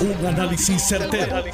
[0.00, 1.44] Un análisis certero,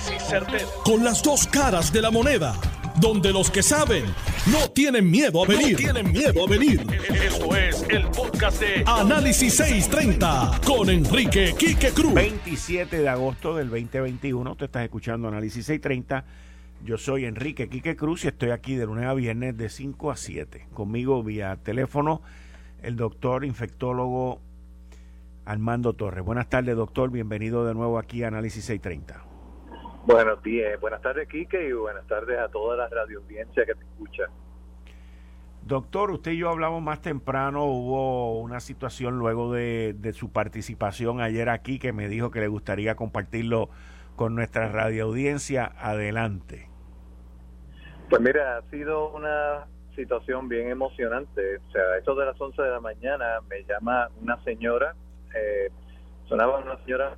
[0.85, 2.55] Con las dos caras de la moneda.
[3.01, 4.05] Donde los que saben
[4.53, 5.77] no tienen miedo a venir.
[5.77, 6.87] tienen miedo a venir.
[7.25, 12.15] Esto es el podcast de Análisis 630 con Enrique Quique Cruz.
[12.15, 14.55] 27 de agosto del 2021.
[14.55, 16.25] Te estás escuchando Análisis 630.
[16.85, 20.17] Yo soy Enrique Quique Cruz y estoy aquí de lunes a viernes de 5 a
[20.17, 20.69] 7.
[20.73, 22.23] Conmigo vía teléfono
[22.83, 24.41] el doctor infectólogo
[25.47, 26.25] Armando Torres.
[26.25, 27.11] Buenas tardes, doctor.
[27.11, 29.25] Bienvenido de nuevo aquí a Análisis 630.
[30.05, 30.79] Buenos días.
[30.81, 34.25] Buenas tardes, Quique, y buenas tardes a toda la radio audiencia que te escucha.
[35.67, 41.49] Doctor, usted y yo hablamos más temprano, hubo una situación luego de, su participación ayer
[41.49, 43.69] aquí que me dijo que le gustaría compartirlo
[44.15, 45.73] con nuestra radio audiencia.
[45.79, 46.69] Adelante.
[48.09, 49.67] Pues mira, ha sido una
[49.97, 51.57] situación bien emocionante.
[51.57, 54.95] O sea, esto de las 11 de la mañana me llama una señora,
[55.37, 55.71] eh,
[56.29, 57.17] sonaba una señora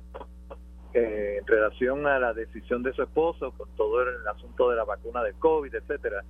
[0.93, 5.23] en relación a la decisión de su esposo con todo el asunto de la vacuna
[5.23, 6.23] del COVID, etcétera.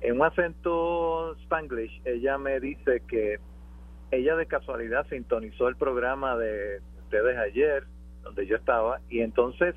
[0.00, 3.38] En un acento spanglish, ella me dice que
[4.10, 7.84] ella de casualidad sintonizó el programa de ustedes ayer,
[8.22, 9.74] donde yo estaba, y entonces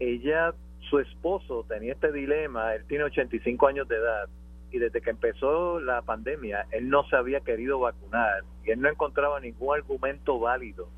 [0.00, 0.52] ella,
[0.90, 4.28] su esposo tenía este dilema, él tiene 85 años de edad,
[4.74, 8.88] y desde que empezó la pandemia, él no se había querido vacunar, y él no
[8.88, 10.88] encontraba ningún argumento válido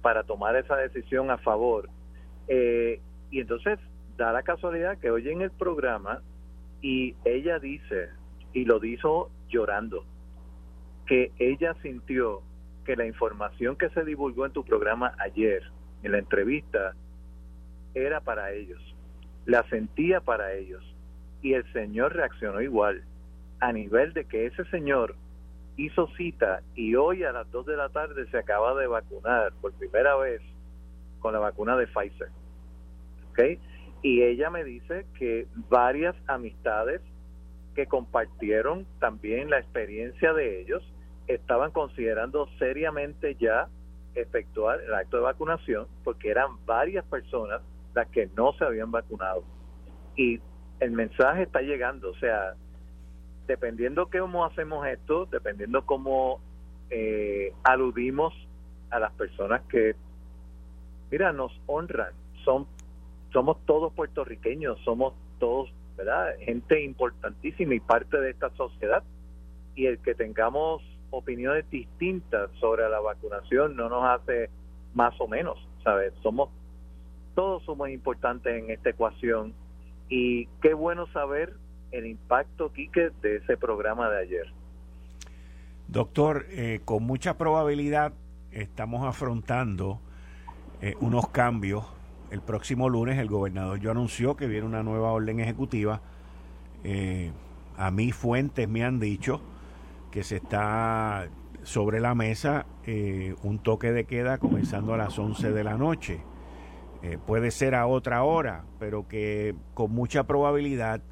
[0.00, 1.88] para tomar esa decisión a favor.
[2.46, 3.00] Eh,
[3.32, 3.80] y entonces
[4.16, 6.22] da la casualidad que oye en el programa
[6.80, 8.10] y ella dice,
[8.52, 10.04] y lo dijo llorando,
[11.04, 12.42] que ella sintió
[12.84, 15.64] que la información que se divulgó en tu programa ayer,
[16.04, 16.94] en la entrevista,
[17.92, 18.80] era para ellos,
[19.46, 20.84] la sentía para ellos.
[21.42, 23.02] Y el Señor reaccionó igual,
[23.60, 25.16] a nivel de que ese Señor
[25.76, 29.72] hizo cita y hoy a las 2 de la tarde se acaba de vacunar por
[29.74, 30.40] primera vez
[31.20, 32.28] con la vacuna de Pfizer.
[33.30, 33.60] ¿Ok?
[34.02, 37.00] Y ella me dice que varias amistades
[37.74, 40.82] que compartieron también la experiencia de ellos
[41.26, 43.68] estaban considerando seriamente ya
[44.14, 47.60] efectuar el acto de vacunación porque eran varias personas
[47.94, 49.44] las que no se habían vacunado.
[50.16, 50.40] Y
[50.80, 52.54] el mensaje está llegando, o sea,
[53.46, 56.40] dependiendo cómo hacemos esto, dependiendo cómo
[56.90, 58.34] eh, aludimos
[58.90, 59.94] a las personas que,
[61.10, 62.12] mira, nos honran,
[63.32, 66.36] somos todos puertorriqueños, somos todos, ¿verdad?
[66.38, 69.02] Gente importantísima y parte de esta sociedad.
[69.74, 74.48] Y el que tengamos opiniones distintas sobre la vacunación no nos hace
[74.94, 76.14] más o menos, ¿sabes?
[76.22, 76.50] Somos,
[77.34, 79.52] todos somos importantes en esta ecuación
[80.08, 81.52] y qué bueno saber
[81.92, 84.46] el impacto, Quique, de ese programa de ayer.
[85.88, 88.12] Doctor, eh, con mucha probabilidad
[88.50, 90.00] estamos afrontando
[90.80, 91.84] eh, unos cambios.
[92.30, 96.00] El próximo lunes el gobernador yo anunció que viene una nueva orden ejecutiva.
[96.82, 97.30] Eh,
[97.76, 99.40] a mí fuentes me han dicho
[100.10, 101.28] que se está
[101.62, 102.66] sobre la mesa
[103.42, 106.20] un toque de queda comenzando a las 11 de la noche.
[107.26, 111.02] puede ser a otra hora, pero que con mucha probabilidad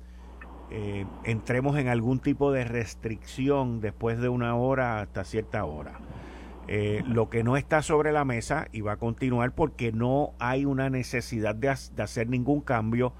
[0.70, 6.00] eh, entremos en algún tipo de restricción después de una hora hasta cierta hora.
[6.66, 10.64] Eh, lo que no está sobre la mesa y va a continuar porque no hay
[10.64, 13.12] una necesidad de, hacer ningún cambio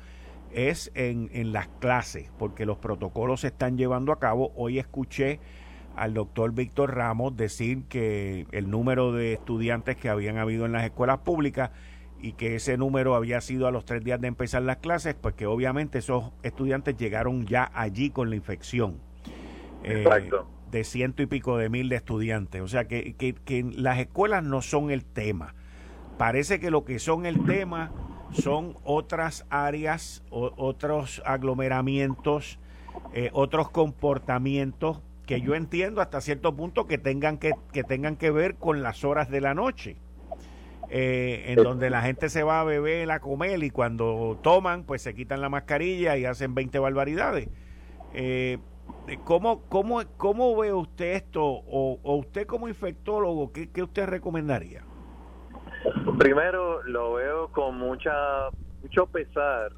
[0.51, 4.53] es en, en, las clases, porque los protocolos se están llevando a cabo.
[4.57, 5.41] Hoy escuché
[5.97, 10.85] al doctor Víctor Ramos decir que el número de estudiantes que habían habido en las
[10.85, 11.71] escuelas públicas
[12.25, 15.35] y que ese número había sido a los tres días de empezar las clases, pues
[15.35, 18.99] que obviamente esos estudiantes llegaron ya allí con la infección.
[19.83, 20.07] Eh,
[20.71, 22.63] de ciento y pico de mil de estudiantes.
[22.63, 25.55] O sea que, que, las escuelas no son el tema.
[26.17, 27.93] Parece que lo que son el tema
[28.33, 32.59] son otras áreas, otros aglomeramientos,
[33.13, 38.31] eh, otros comportamientos que yo entiendo hasta cierto punto que tengan que, que tengan que
[38.31, 39.99] ver con las horas de la noche.
[40.91, 45.03] Eh, en donde la gente se va a beber, a comer y cuando toman, pues
[45.03, 47.49] se quitan la mascarilla y hacen 20 barbaridades.
[48.13, 48.59] Eh,
[49.25, 51.43] ¿cómo, cómo, ¿Cómo ve usted esto?
[51.43, 54.85] O, usted como infectólogo, ¿qué, ¿qué, usted recomendaría?
[56.19, 58.13] Primero, lo veo con mucha
[58.83, 59.73] mucho pesar,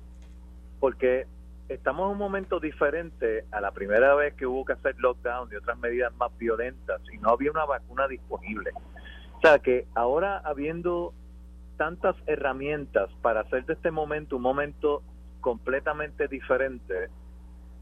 [0.81, 1.26] porque
[1.69, 5.56] estamos en un momento diferente a la primera vez que hubo que hacer lockdown y
[5.56, 8.72] otras medidas más violentas y no había una vacuna disponible.
[9.36, 11.12] O sea que ahora habiendo
[11.76, 15.02] tantas herramientas para hacer de este momento un momento
[15.40, 17.08] completamente diferente,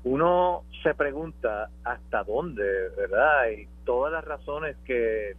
[0.02, 2.64] uno se pregunta hasta dónde,
[2.96, 3.48] ¿verdad?
[3.56, 5.34] Y todas las razones que,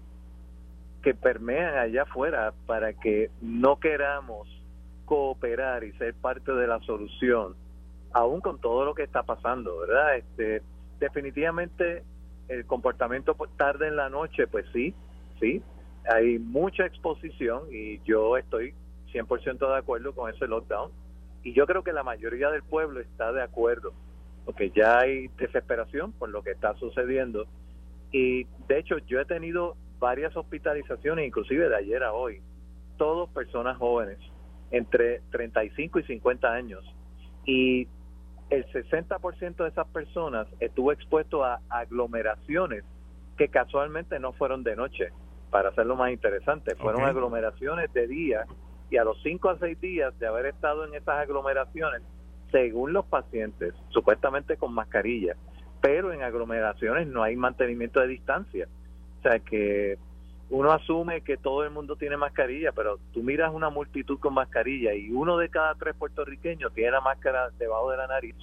[1.03, 4.47] que permean allá afuera para que no queramos
[5.05, 7.55] cooperar y ser parte de la solución,
[8.11, 10.15] aún con todo lo que está pasando, ¿verdad?
[10.15, 10.63] Este,
[10.99, 12.03] definitivamente
[12.47, 14.95] el comportamiento tarde en la noche, pues sí,
[15.39, 15.61] sí,
[16.07, 18.73] hay mucha exposición y yo estoy
[19.13, 20.91] 100% de acuerdo con ese lockdown.
[21.43, 23.93] Y yo creo que la mayoría del pueblo está de acuerdo,
[24.45, 27.45] porque ya hay desesperación por lo que está sucediendo.
[28.11, 32.41] Y de hecho yo he tenido varias hospitalizaciones, inclusive de ayer a hoy,
[32.97, 34.17] todos personas jóvenes
[34.71, 36.83] entre 35 y 50 años.
[37.45, 37.87] Y
[38.49, 42.83] el 60% de esas personas estuvo expuesto a aglomeraciones
[43.37, 45.11] que casualmente no fueron de noche,
[45.55, 48.45] para hacerlo más interesante, fueron aglomeraciones de día
[48.89, 52.01] y a los 5 a 6 días de haber estado en esas aglomeraciones,
[52.51, 55.37] según los pacientes, supuestamente con mascarilla,
[55.79, 58.67] pero en aglomeraciones no hay mantenimiento de distancia.
[59.19, 59.97] O sea que
[60.49, 64.93] uno asume que todo el mundo tiene mascarilla, pero tú miras una multitud con mascarilla
[64.93, 68.35] y uno de cada tres puertorriqueños tiene la máscara debajo de la nariz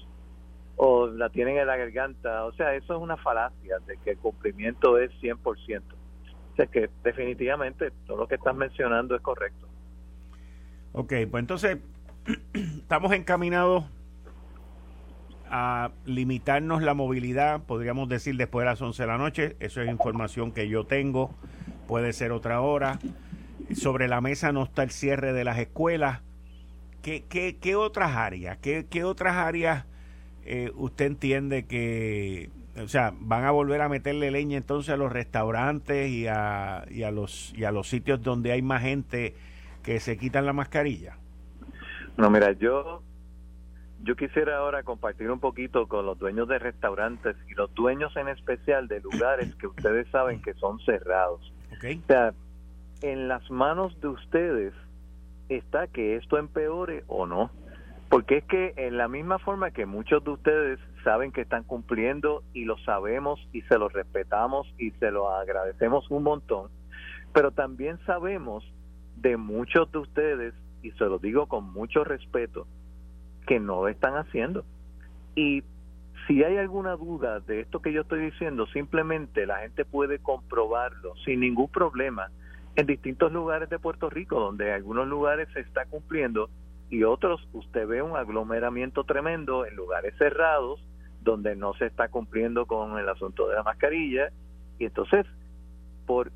[0.77, 2.47] o la tienen en la garganta.
[2.47, 5.83] O sea, eso es una falacia de que el cumplimiento es 100%.
[6.53, 9.69] O que definitivamente todo lo que estás mencionando es correcto.
[10.93, 11.79] Ok, pues entonces
[12.55, 13.85] estamos encaminados
[15.51, 19.57] a limitarnos la movilidad, podríamos decir después de las 11 de la noche.
[19.61, 21.35] Eso es información que yo tengo
[21.87, 22.99] puede ser otra hora.
[23.75, 26.23] Sobre la mesa no está el cierre de las escuelas.
[27.03, 28.59] ¿Qué, qué, qué otras áreas?
[28.59, 29.85] ¿Qué, qué otras áreas
[30.45, 35.13] eh, usted entiende que, o sea, van a volver a meterle leña entonces a los
[35.13, 39.35] restaurantes y a, y a, los, y a los sitios donde hay más gente
[39.83, 41.17] que se quitan la mascarilla?
[42.17, 43.03] No, mira, yo
[44.05, 48.29] yo quisiera ahora compartir un poquito con los dueños de restaurantes y los dueños en
[48.29, 51.53] especial de lugares que ustedes saben que son cerrados.
[51.73, 52.33] O sea,
[53.01, 54.75] en las manos de ustedes
[55.49, 57.51] está que esto empeore o no.
[58.09, 62.43] Porque es que en la misma forma que muchos de ustedes saben que están cumpliendo
[62.53, 66.71] y lo sabemos y se lo respetamos y se lo agradecemos un montón,
[67.33, 68.65] pero también sabemos
[69.17, 72.67] de muchos de ustedes, y se lo digo con mucho respeto,
[73.47, 74.65] que no lo están haciendo.
[75.35, 75.63] Y
[76.27, 81.15] si hay alguna duda de esto que yo estoy diciendo, simplemente la gente puede comprobarlo
[81.25, 82.31] sin ningún problema
[82.75, 86.49] en distintos lugares de Puerto Rico, donde en algunos lugares se está cumpliendo
[86.91, 90.81] y otros usted ve un aglomeramiento tremendo en lugares cerrados
[91.23, 94.31] donde no se está cumpliendo con el asunto de la mascarilla.
[94.79, 95.27] Y entonces
[96.07, 96.33] por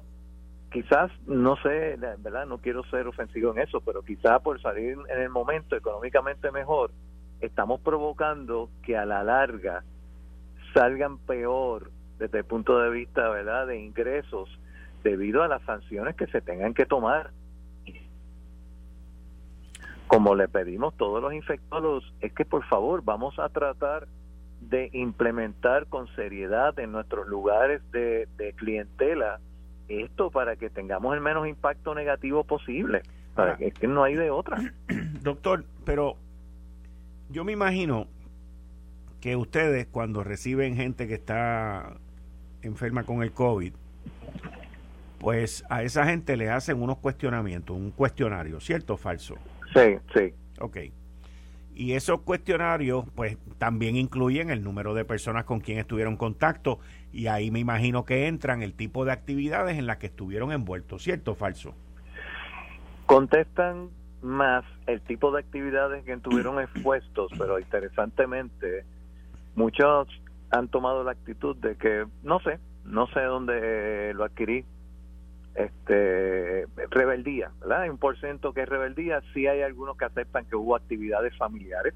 [0.70, 5.20] quizás no sé, verdad no quiero ser ofensivo en eso, pero quizás por salir en
[5.20, 6.90] el momento económicamente mejor
[7.40, 9.84] estamos provocando que a la larga
[10.74, 14.48] salgan peor desde el punto de vista verdad de ingresos
[15.02, 17.30] debido a las sanciones que se tengan que tomar.
[20.06, 24.06] Como le pedimos todos los infectólogos es que por favor vamos a tratar
[24.68, 29.40] de implementar con seriedad en nuestros lugares de, de clientela
[29.88, 33.02] esto para que tengamos el menos impacto negativo posible
[33.34, 34.58] para que, es que no hay de otra
[35.22, 36.16] doctor pero
[37.30, 38.08] yo me imagino
[39.20, 41.96] que ustedes cuando reciben gente que está
[42.62, 43.72] enferma con el COVID,
[45.19, 49.36] pues a esa gente le hacen unos cuestionamientos, un cuestionario, ¿cierto o falso?
[49.74, 50.32] Sí, sí.
[50.60, 50.76] Ok.
[51.78, 56.78] Y esos cuestionarios, pues también incluyen el número de personas con quien estuvieron contacto
[57.12, 61.02] y ahí me imagino que entran el tipo de actividades en las que estuvieron envueltos,
[61.02, 61.74] ¿cierto o falso?
[63.04, 63.90] Contestan
[64.22, 68.86] más el tipo de actividades que estuvieron expuestos, pero interesantemente
[69.54, 70.08] muchos
[70.50, 74.64] han tomado la actitud de que no sé, no sé dónde lo adquirí.
[75.56, 77.82] Este rebeldía, ¿verdad?
[77.82, 81.36] Hay un por ciento que es rebeldía, sí hay algunos que aceptan que hubo actividades
[81.39, 81.94] familiares,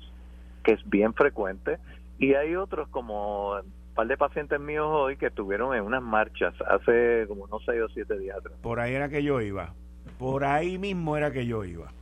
[0.65, 1.79] que es bien frecuente,
[2.19, 6.55] y hay otros como un par de pacientes míos hoy que estuvieron en unas marchas
[6.67, 8.55] hace como no seis o siete días atrás.
[8.63, 9.75] Por ahí era que yo iba,
[10.19, 11.93] por ahí mismo era que yo iba.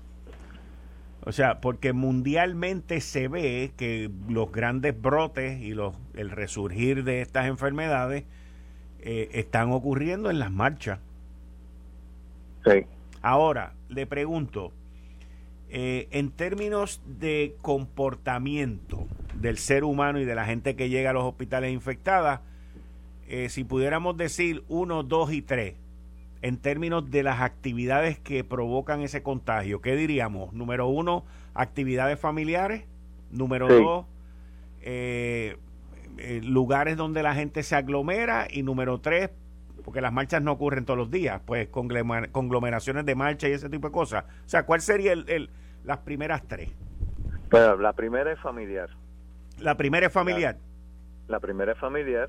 [1.25, 7.21] O sea, porque mundialmente se ve que los grandes brotes y los, el resurgir de
[7.21, 8.25] estas enfermedades
[9.00, 11.00] eh, están ocurriendo en las marchas.
[12.65, 12.87] Sí.
[13.23, 14.73] Ahora, le pregunto,
[15.69, 21.12] eh, en términos de comportamiento del ser humano y de la gente que llega a
[21.12, 22.43] los hospitales infectada,
[23.27, 25.75] eh, si pudiéramos decir uno, dos y tres,
[26.43, 29.81] en términos de las actividades que provocan ese contagio?
[29.81, 30.53] ¿Qué diríamos?
[30.53, 31.25] Número uno,
[31.55, 32.85] actividades familiares.
[33.31, 34.07] Número dos,
[34.81, 35.57] eh,
[36.17, 38.47] eh, lugares donde la gente se aglomera.
[38.50, 39.31] Y número tres,
[39.88, 43.88] porque las marchas no ocurren todos los días, pues conglomeraciones de marcha y ese tipo
[43.88, 44.23] de cosas.
[44.45, 45.49] O sea, ¿cuál sería el,
[45.83, 46.68] las primeras tres?
[47.50, 48.90] Bueno, la primera es familiar.
[49.59, 50.59] La primera es familiar.
[51.26, 52.28] La, primera es familiar.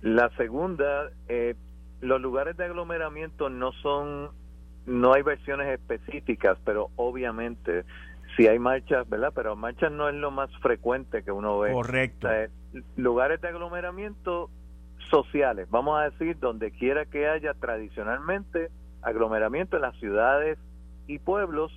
[0.00, 1.56] La segunda, eh,
[2.00, 4.30] los lugares de aglomeramiento no son,
[4.86, 7.84] no hay versiones específicas, pero obviamente
[8.34, 9.30] si hay marchas, ¿verdad?
[9.34, 11.74] Pero marchas no es lo más frecuente que uno ve.
[11.74, 12.28] Correcto.
[12.96, 14.48] lugares de aglomeramiento
[15.10, 18.70] sociales, vamos a decir, donde quiera que haya tradicionalmente
[19.02, 20.58] aglomeramiento en las ciudades
[21.06, 21.72] y pueblos,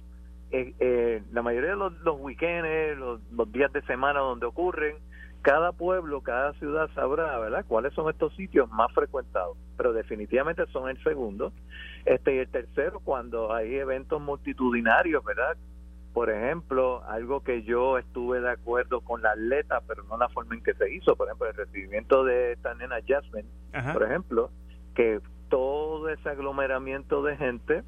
[0.51, 4.95] eh, eh, la mayoría de los, los weekends, los, los, días de semana donde ocurren,
[5.41, 10.89] cada pueblo, cada ciudad sabrá, ¿verdad?, cuáles son estos sitios más frecuentados, pero definitivamente son
[10.89, 11.53] el segundo.
[12.05, 15.55] Este y el tercero, cuando hay eventos multitudinarios, ¿verdad?
[16.13, 20.55] Por ejemplo, algo que yo estuve de acuerdo con la atleta, pero no la forma
[20.55, 23.47] en que se hizo, por ejemplo, el recibimiento de esta nena Jasmine,
[23.93, 24.49] por ejemplo,
[24.95, 27.83] que todo ese aglomeramiento de gente,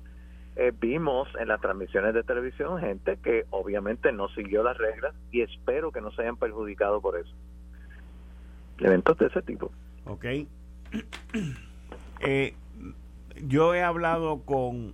[0.55, 5.41] eh, vimos en las transmisiones de televisión gente que obviamente no siguió las reglas y
[5.41, 7.33] espero que no se hayan perjudicado por eso.
[8.79, 9.71] Eventos de ese tipo.
[10.05, 10.25] Ok.
[12.23, 12.53] Eh,
[13.47, 14.93] yo he hablado con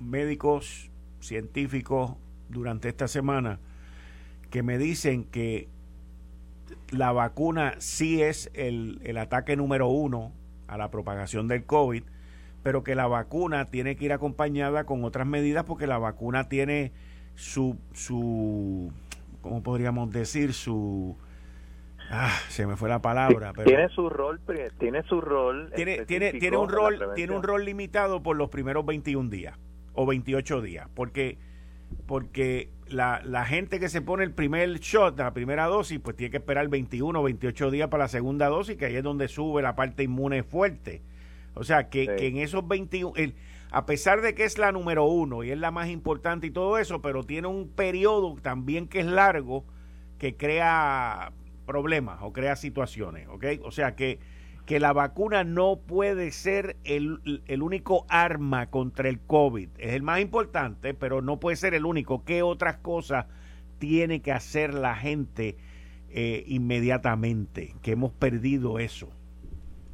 [0.00, 2.16] médicos, científicos
[2.48, 3.60] durante esta semana
[4.50, 5.68] que me dicen que
[6.90, 10.32] la vacuna sí es el, el ataque número uno
[10.66, 12.02] a la propagación del COVID,
[12.62, 16.92] pero que la vacuna tiene que ir acompañada con otras medidas porque la vacuna tiene
[17.34, 18.92] su, su
[19.40, 20.52] ¿cómo podríamos decir?
[20.52, 21.16] Su...
[22.10, 23.52] Ah, se me fue la palabra.
[23.54, 24.40] Pero tiene su rol,
[24.78, 25.70] tiene su rol.
[25.74, 29.58] Tiene, tiene, tiene un rol, tiene un rol limitado por los primeros 21 días
[29.92, 31.38] o 28 días, porque
[32.06, 36.30] porque la, la, gente que se pone el primer shot, la primera dosis, pues tiene
[36.30, 39.62] que esperar 21 o 28 días para la segunda dosis, que ahí es donde sube
[39.62, 41.02] la parte inmune fuerte.
[41.54, 43.34] O sea, que, que en esos 21, el,
[43.70, 46.78] a pesar de que es la número uno y es la más importante y todo
[46.78, 49.64] eso, pero tiene un periodo también que es largo
[50.18, 51.32] que crea
[51.66, 53.44] problemas o crea situaciones, ¿ok?
[53.62, 54.18] O sea que,
[54.68, 59.70] que la vacuna no puede ser el, el, único arma contra el COVID.
[59.78, 62.22] Es el más importante, pero no puede ser el único.
[62.22, 63.24] ¿Qué otras cosas
[63.78, 65.56] tiene que hacer la gente
[66.10, 67.76] eh, inmediatamente?
[67.80, 69.08] Que hemos perdido eso.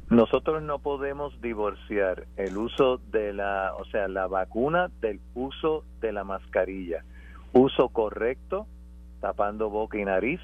[0.09, 6.11] Nosotros no podemos divorciar el uso de la, o sea, la vacuna del uso de
[6.11, 7.05] la mascarilla.
[7.53, 8.67] Uso correcto,
[9.21, 10.41] tapando boca y nariz,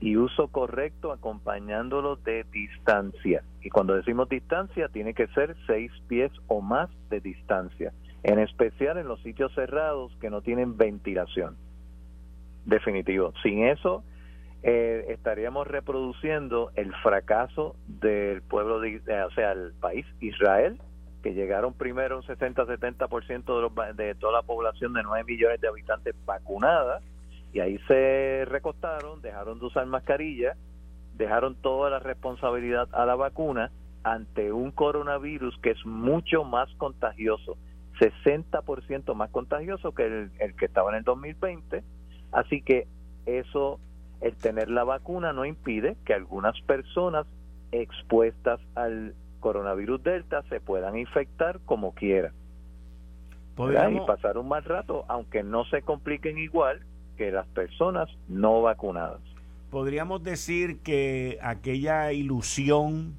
[0.00, 3.42] y uso correcto acompañándolo de distancia.
[3.62, 8.98] Y cuando decimos distancia, tiene que ser seis pies o más de distancia, en especial
[8.98, 11.56] en los sitios cerrados que no tienen ventilación.
[12.64, 13.32] Definitivo.
[13.42, 14.04] Sin eso,
[14.62, 20.80] eh, estaríamos reproduciendo el fracaso del pueblo, de, eh, o sea, el país Israel,
[21.22, 26.14] que llegaron primero un 60-70% de, de toda la población de 9 millones de habitantes
[26.24, 27.00] vacunada,
[27.52, 30.56] y ahí se recostaron, dejaron de usar mascarilla,
[31.14, 33.70] dejaron toda la responsabilidad a la vacuna
[34.04, 37.56] ante un coronavirus que es mucho más contagioso,
[37.98, 41.82] 60% más contagioso que el, el que estaba en el 2020,
[42.32, 42.86] así que
[43.26, 43.80] eso
[44.20, 47.26] el tener la vacuna no impide que algunas personas
[47.72, 52.32] expuestas al coronavirus Delta se puedan infectar como quieran.
[53.58, 56.80] Y pasar un mal rato, aunque no se compliquen igual
[57.18, 59.20] que las personas no vacunadas.
[59.70, 63.16] Podríamos decir que aquella ilusión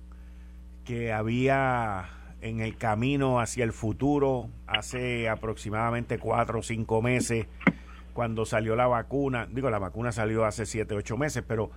[0.85, 2.09] que había
[2.41, 7.45] en el camino hacia el futuro hace aproximadamente cuatro o cinco meses
[8.13, 11.69] cuando salió la vacuna, digo, la vacuna salió hace siete, ocho meses, pero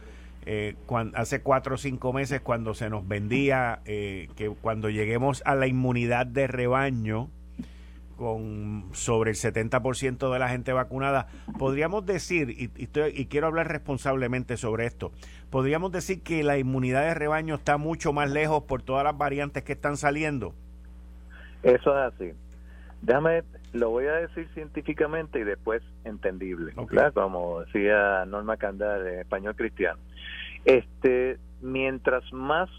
[0.47, 0.75] eh,
[1.15, 5.67] hace cuatro o cinco meses cuando se nos vendía eh, que cuando lleguemos a la
[5.67, 7.29] inmunidad de rebaño,
[8.23, 11.27] con sobre el 70% de la gente vacunada,
[11.59, 15.11] podríamos decir, y, y, quiero hablar responsablemente sobre esto,
[15.51, 19.65] podríamos decir que la inmunidad de rebaño está mucho más lejos por todas las variantes
[19.65, 20.55] que están saliendo.
[21.65, 22.33] Eso es así.
[23.01, 26.75] Déjame lo voy a decir científicamente y después entendible,
[27.15, 29.99] como decía Norma Candal en español cristiano.
[30.65, 32.71] Este, mientras más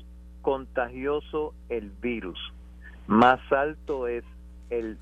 [0.41, 2.39] contagioso el virus,
[3.07, 4.23] más alto es
[4.69, 4.97] el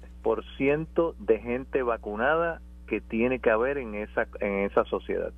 [1.19, 5.31] de gente vacunada que tiene que haber en esa en esa sociedad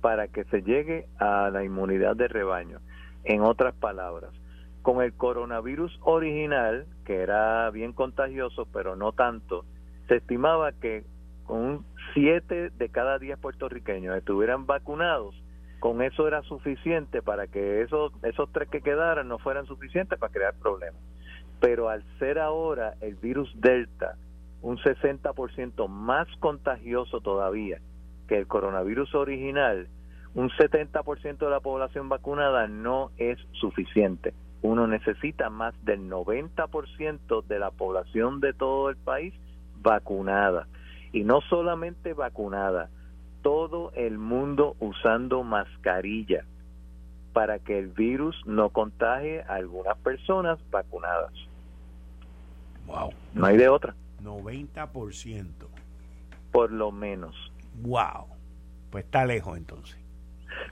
[0.00, 2.80] para que se llegue a la inmunidad de rebaño.
[3.24, 4.30] En otras palabras,
[4.82, 9.64] con el coronavirus original, que era bien contagioso, pero no tanto,
[10.08, 11.04] se estimaba que
[11.44, 15.40] con siete de cada diez puertorriqueños estuvieran vacunados,
[15.78, 20.32] con eso era suficiente para que esos, esos tres que quedaran no fueran suficientes para
[20.32, 21.00] crear problemas.
[21.62, 24.16] Pero al ser ahora el virus Delta
[24.62, 27.78] un 60% más contagioso todavía
[28.26, 29.86] que el coronavirus original,
[30.34, 34.34] un 70% de la población vacunada no es suficiente.
[34.62, 39.32] Uno necesita más del 90% de la población de todo el país
[39.82, 40.66] vacunada.
[41.12, 42.90] Y no solamente vacunada,
[43.42, 46.44] todo el mundo usando mascarilla
[47.32, 51.32] para que el virus no contagie a algunas personas vacunadas.
[52.86, 53.12] Wow.
[53.34, 53.94] No hay de otra.
[54.22, 55.46] 90%.
[56.50, 57.34] Por lo menos.
[57.82, 58.26] Wow.
[58.90, 59.98] Pues está lejos entonces.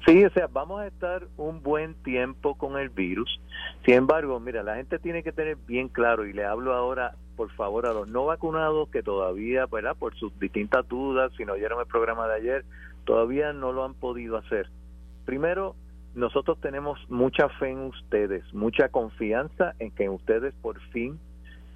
[0.06, 3.40] Sí, o sea, vamos a estar un buen tiempo con el virus.
[3.84, 7.50] Sin embargo, mira, la gente tiene que tener bien claro, y le hablo ahora, por
[7.52, 9.96] favor, a los no vacunados que todavía, ¿verdad?
[9.98, 12.64] Por sus distintas dudas, si no oyeron el programa de ayer,
[13.04, 14.70] todavía no lo han podido hacer.
[15.24, 15.74] Primero,
[16.14, 21.18] nosotros tenemos mucha fe en ustedes, mucha confianza en que ustedes por fin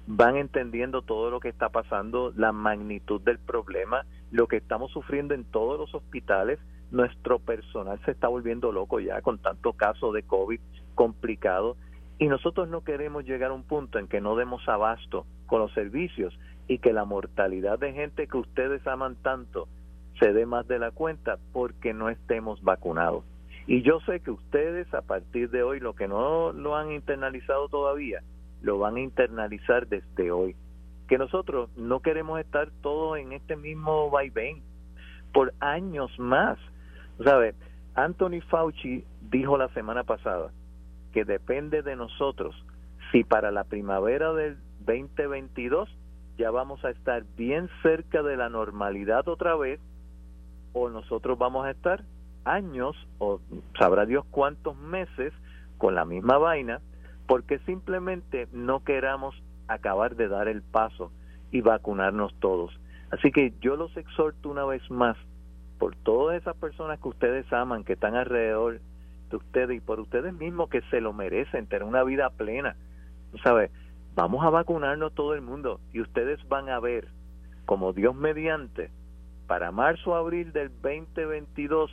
[0.07, 5.33] van entendiendo todo lo que está pasando, la magnitud del problema, lo que estamos sufriendo
[5.33, 6.59] en todos los hospitales.
[6.91, 10.59] Nuestro personal se está volviendo loco ya con tanto caso de COVID
[10.93, 11.75] complicado
[12.17, 15.73] y nosotros no queremos llegar a un punto en que no demos abasto con los
[15.73, 19.67] servicios y que la mortalidad de gente que ustedes aman tanto
[20.19, 23.23] se dé más de la cuenta porque no estemos vacunados.
[23.67, 27.67] Y yo sé que ustedes a partir de hoy, lo que no lo han internalizado
[27.67, 28.21] todavía,
[28.65, 30.55] lo van a internalizar desde hoy.
[31.07, 34.63] Que nosotros no queremos estar todos en este mismo vaivén
[35.33, 36.57] por años más.
[37.23, 37.53] ¿Sabe?
[37.93, 40.51] Anthony Fauci dijo la semana pasada
[41.13, 42.55] que depende de nosotros
[43.11, 45.87] si para la primavera del 2022
[46.37, 49.79] ya vamos a estar bien cerca de la normalidad otra vez
[50.73, 52.03] o nosotros vamos a estar
[52.43, 53.39] años o
[53.79, 55.31] sabrá Dios cuántos meses
[55.77, 56.81] con la misma vaina
[57.27, 59.35] porque simplemente no queramos
[59.67, 61.11] acabar de dar el paso
[61.51, 62.77] y vacunarnos todos.
[63.11, 65.17] Así que yo los exhorto una vez más
[65.79, 68.79] por todas esas personas que ustedes aman, que están alrededor
[69.29, 72.75] de ustedes y por ustedes mismos que se lo merecen, tener una vida plena.
[73.43, 73.71] ¿Sabes?
[74.15, 77.07] Vamos a vacunarnos todo el mundo y ustedes van a ver
[77.65, 78.91] como Dios mediante
[79.47, 81.91] para marzo abril del 2022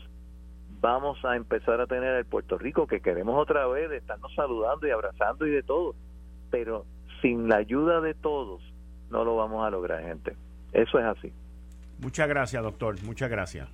[0.82, 4.86] vamos a empezar a tener el Puerto Rico que queremos otra vez de estarnos saludando
[4.86, 5.94] y abrazando y de todo.
[6.50, 6.84] Pero
[7.22, 8.60] sin la ayuda de todos
[9.08, 10.36] no lo vamos a lograr, gente.
[10.72, 11.32] Eso es así.
[12.00, 12.96] Muchas gracias, doctor.
[13.04, 13.68] Muchas gracias.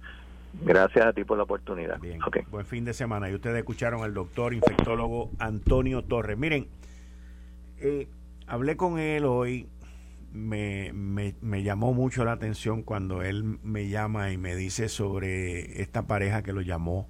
[0.63, 1.99] Gracias a ti por la oportunidad.
[1.99, 2.21] Bien.
[2.51, 3.31] Buen fin de semana.
[3.31, 6.37] Y ustedes escucharon al doctor infectólogo Antonio Torres.
[6.37, 6.69] Miren,
[7.79, 8.07] eh,
[8.47, 9.67] hablé con él hoy
[10.33, 16.07] me, me, llamó mucho la atención cuando él me llama y me dice sobre esta
[16.07, 17.09] pareja que lo llamó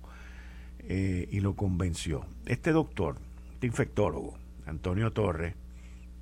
[0.81, 2.27] eh, y lo convenció.
[2.47, 3.17] Este doctor,
[3.55, 5.55] este infectólogo, Antonio Torres,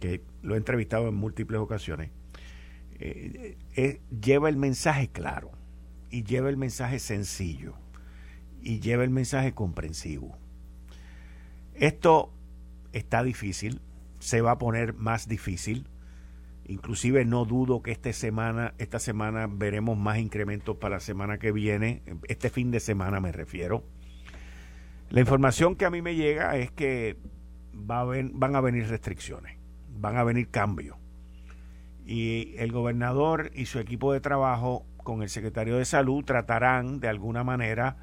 [0.00, 2.10] que lo he entrevistado en múltiples ocasiones,
[2.98, 5.50] eh, eh, lleva el mensaje claro
[6.10, 7.74] y lleva el mensaje sencillo
[8.62, 10.36] y lleva el mensaje comprensivo.
[11.74, 12.32] Esto
[12.92, 13.82] está difícil,
[14.18, 15.86] se va a poner más difícil
[16.68, 21.52] Inclusive no dudo que esta semana, esta semana veremos más incrementos para la semana que
[21.52, 23.84] viene, este fin de semana me refiero.
[25.10, 27.16] La información que a mí me llega es que
[27.72, 29.56] van a venir restricciones,
[29.96, 30.96] van a venir cambios.
[32.04, 37.08] Y el gobernador y su equipo de trabajo con el secretario de salud tratarán de
[37.08, 37.96] alguna manera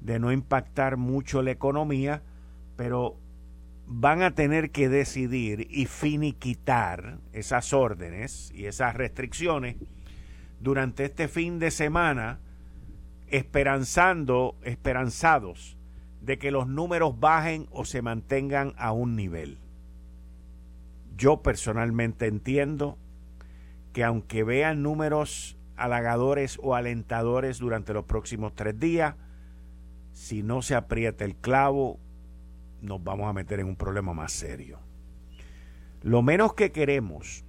[0.00, 2.22] de no impactar mucho la economía,
[2.76, 3.16] pero
[3.86, 9.76] van a tener que decidir y finiquitar esas órdenes y esas restricciones
[10.60, 12.40] durante este fin de semana,
[13.28, 15.76] esperanzando, esperanzados
[16.22, 19.58] de que los números bajen o se mantengan a un nivel.
[21.16, 22.96] Yo personalmente entiendo
[23.92, 29.16] que aunque vean números halagadores o alentadores durante los próximos tres días,
[30.12, 31.98] si no se aprieta el clavo,
[32.80, 34.78] nos vamos a meter en un problema más serio.
[36.02, 37.44] Lo menos que queremos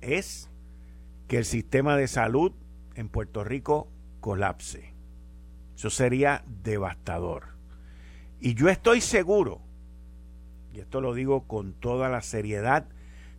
[0.00, 0.50] es
[1.28, 2.52] que el sistema de salud
[2.94, 3.88] en Puerto Rico
[4.20, 4.92] colapse.
[5.76, 7.54] Eso sería devastador.
[8.40, 9.60] Y yo estoy seguro,
[10.72, 12.88] y esto lo digo con toda la seriedad,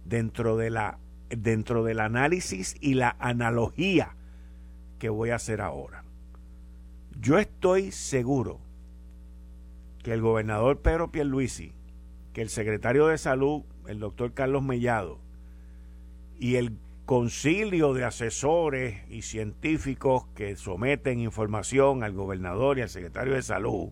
[0.06, 4.16] dentro, de la, dentro del análisis y la analogía
[5.00, 6.04] que voy a hacer ahora.
[7.20, 8.60] Yo estoy seguro
[10.04, 11.74] que el gobernador Pedro Pierluisi,
[12.34, 15.20] que el secretario de Salud, el doctor Carlos Mellado,
[16.40, 23.34] y el concilio de asesores y científicos que someten información al gobernador y al secretario
[23.34, 23.90] de Salud,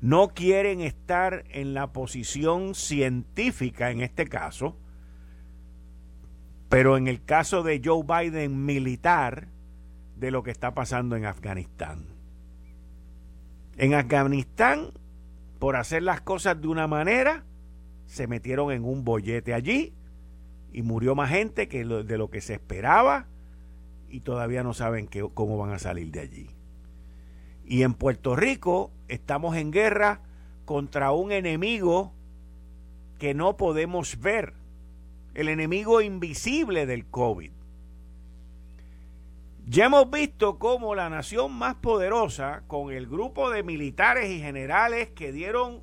[0.00, 4.76] no quieren estar en la posición científica en este caso,
[6.68, 9.48] pero en el caso de Joe Biden militar,
[10.16, 12.13] de lo que está pasando en Afganistán.
[13.76, 14.92] En Afganistán,
[15.58, 17.44] por hacer las cosas de una manera,
[18.06, 19.94] se metieron en un bollete allí
[20.72, 23.26] y murió más gente que de lo que se esperaba
[24.08, 26.50] y todavía no saben cómo van a salir de allí.
[27.64, 30.20] Y en Puerto Rico estamos en guerra
[30.64, 32.12] contra un enemigo
[33.18, 34.54] que no podemos ver,
[35.34, 37.50] el enemigo invisible del COVID.
[39.66, 45.10] Ya hemos visto cómo la nación más poderosa, con el grupo de militares y generales
[45.10, 45.82] que dieron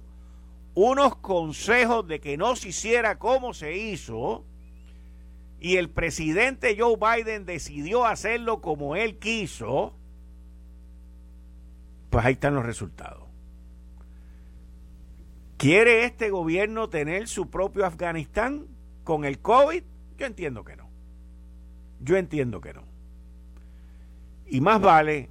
[0.76, 4.46] unos consejos de que no se hiciera como se hizo,
[5.60, 9.96] y el presidente Joe Biden decidió hacerlo como él quiso,
[12.10, 13.24] pues ahí están los resultados.
[15.58, 18.68] ¿Quiere este gobierno tener su propio Afganistán
[19.04, 19.84] con el COVID?
[20.18, 20.90] Yo entiendo que no.
[22.00, 22.91] Yo entiendo que no.
[24.52, 25.30] Y más vale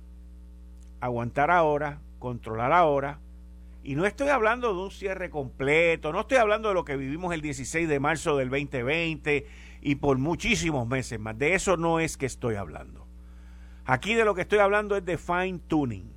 [0.98, 3.20] aguantar ahora, controlar ahora.
[3.85, 7.35] Y no estoy hablando de un cierre completo, no estoy hablando de lo que vivimos
[7.35, 9.46] el 16 de marzo del 2020
[9.83, 11.37] y por muchísimos meses más.
[11.37, 13.06] De eso no es que estoy hablando.
[13.85, 16.11] Aquí de lo que estoy hablando es de fine tuning,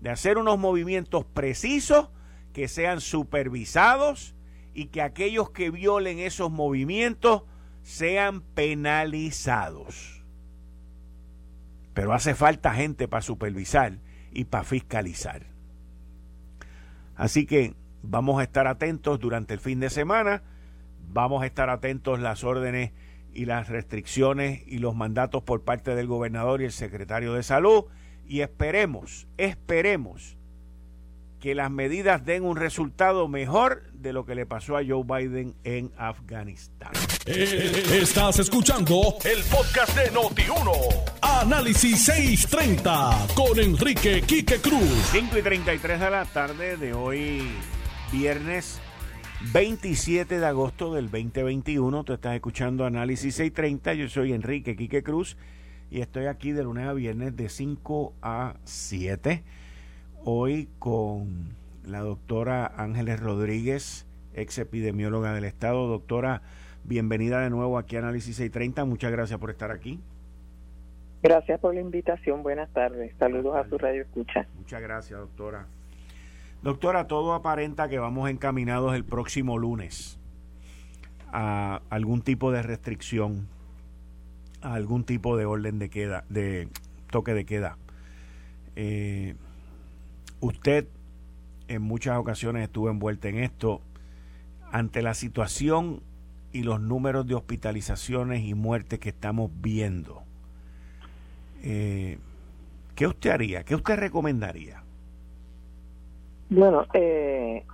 [0.00, 2.08] de hacer unos movimientos precisos
[2.54, 4.34] que sean supervisados
[4.72, 7.42] y que aquellos que violen esos movimientos
[7.82, 10.13] sean penalizados.
[11.94, 13.98] Pero hace falta gente para supervisar
[14.32, 15.46] y para fiscalizar.
[17.16, 20.42] Así que vamos a estar atentos durante el fin de semana
[21.14, 22.92] Vamos a estar atentos las órdenes
[23.32, 27.84] y las restricciones y los mandatos por parte del gobernador y el secretario de salud
[28.26, 30.36] y esperemos, esperemos
[31.44, 35.54] que las medidas den un resultado mejor de lo que le pasó a Joe Biden
[35.62, 36.92] en Afganistán.
[37.26, 40.72] Eh, estás escuchando el podcast de Noti1.
[41.20, 45.10] Análisis 630 con Enrique Quique Cruz.
[45.12, 47.42] 5 y 33 de la tarde de hoy,
[48.10, 48.80] viernes
[49.52, 52.04] 27 de agosto del 2021.
[52.04, 53.92] Tú estás escuchando Análisis 630.
[53.92, 55.36] Yo soy Enrique Quique Cruz
[55.90, 59.44] y estoy aquí de lunes a viernes de 5 a 7.
[60.26, 65.86] Hoy con la doctora Ángeles Rodríguez, ex epidemióloga del Estado.
[65.86, 66.40] Doctora,
[66.82, 68.86] bienvenida de nuevo aquí a Análisis 630.
[68.86, 70.00] Muchas gracias por estar aquí.
[71.22, 72.42] Gracias por la invitación.
[72.42, 73.14] Buenas tardes.
[73.18, 74.46] Saludos a su radio escucha.
[74.56, 75.66] Muchas gracias, doctora.
[76.62, 80.18] Doctora, todo aparenta que vamos encaminados el próximo lunes
[81.34, 83.46] a algún tipo de restricción,
[84.62, 86.70] a algún tipo de orden de queda, de
[87.10, 87.76] toque de queda.
[88.74, 89.34] Eh,
[90.44, 90.86] usted
[91.68, 93.80] en muchas ocasiones estuvo envuelta en esto.
[94.70, 96.02] Ante la situación
[96.52, 100.22] y los números de hospitalizaciones y muertes que estamos viendo,
[101.62, 102.18] eh,
[102.94, 103.64] ¿qué usted haría?
[103.64, 104.82] ¿Qué usted recomendaría?
[106.50, 107.64] Bueno, eh,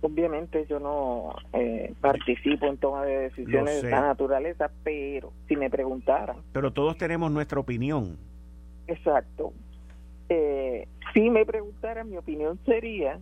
[0.00, 5.70] obviamente yo no eh, participo en toma de decisiones de esta naturaleza, pero si me
[5.70, 6.36] preguntaran.
[6.52, 8.18] Pero todos tenemos nuestra opinión.
[8.86, 9.52] Exacto.
[10.28, 13.20] Eh, si me preguntaran, mi opinión sería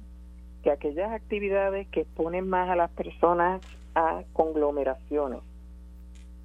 [0.62, 3.60] que aquellas actividades que exponen más a las personas
[3.94, 5.40] a conglomeraciones,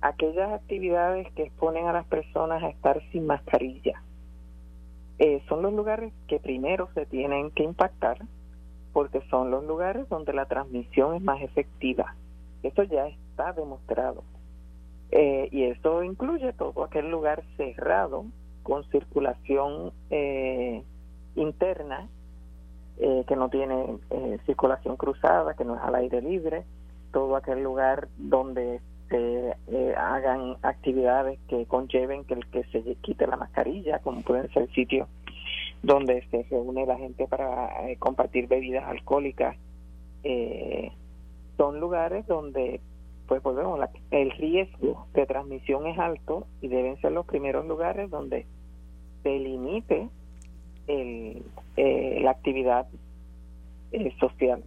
[0.01, 4.01] aquellas actividades que exponen a las personas a estar sin mascarilla,
[5.19, 8.19] eh, son los lugares que primero se tienen que impactar
[8.93, 12.15] porque son los lugares donde la transmisión es más efectiva.
[12.63, 14.23] Eso ya está demostrado.
[15.11, 18.25] Eh, y eso incluye todo aquel lugar cerrado
[18.69, 20.83] con circulación eh,
[21.35, 22.07] interna,
[22.99, 23.97] que no tiene
[24.45, 26.65] circulación cruzada, que no es al aire libre,
[27.11, 33.27] todo aquel lugar donde se eh, hagan actividades que conlleven que el que se quite
[33.27, 35.07] la mascarilla, como pueden ser sitios
[35.81, 39.55] donde se reúne la gente para eh, compartir bebidas alcohólicas.
[40.23, 40.91] Eh,
[41.57, 42.81] son lugares donde,
[43.27, 43.79] pues volvemos,
[44.11, 48.45] el riesgo de transmisión es alto y deben ser los primeros lugares donde
[49.23, 50.09] se limite
[50.87, 51.43] el,
[52.23, 52.87] la actividad
[54.19, 54.63] social.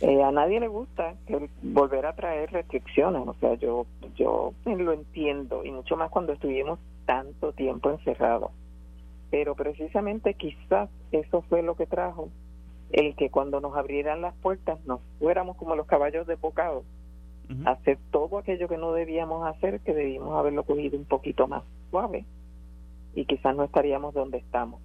[0.00, 1.14] Eh, a nadie le gusta
[1.62, 3.86] volver a traer restricciones, o sea, yo
[4.16, 8.50] yo lo entiendo y mucho más cuando estuvimos tanto tiempo encerrados.
[9.30, 12.28] Pero precisamente quizás eso fue lo que trajo
[12.90, 16.82] el que cuando nos abrieran las puertas nos fuéramos como los caballos de bocado,
[17.64, 22.24] hacer todo aquello que no debíamos hacer, que debíamos haberlo cogido un poquito más suave
[23.14, 24.80] y quizás no estaríamos donde estamos.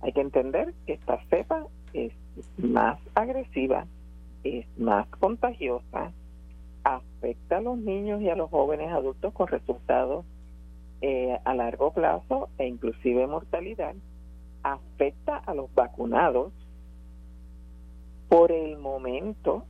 [0.00, 2.12] Hay que entender que esta cepa es
[2.58, 3.86] más agresiva
[4.44, 6.12] es más contagiosa
[6.84, 10.24] afecta a los niños y a los jóvenes adultos con resultados
[11.00, 13.94] eh, a largo plazo e inclusive mortalidad,
[14.62, 16.52] afecta a los vacunados,
[18.28, 19.64] por el momento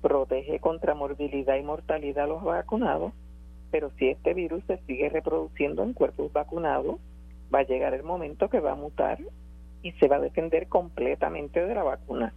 [0.00, 3.12] protege contra morbilidad y mortalidad a los vacunados,
[3.70, 6.96] pero si este virus se sigue reproduciendo en cuerpos vacunados,
[7.54, 9.18] va a llegar el momento que va a mutar
[9.82, 12.34] y se va a defender completamente de la vacuna.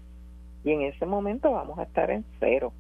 [0.63, 2.73] Y en ese momento vamos a estar en cero.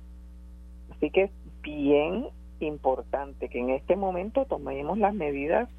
[0.95, 2.27] Así que es bien
[2.59, 5.69] importante que en este momento tomemos las medidas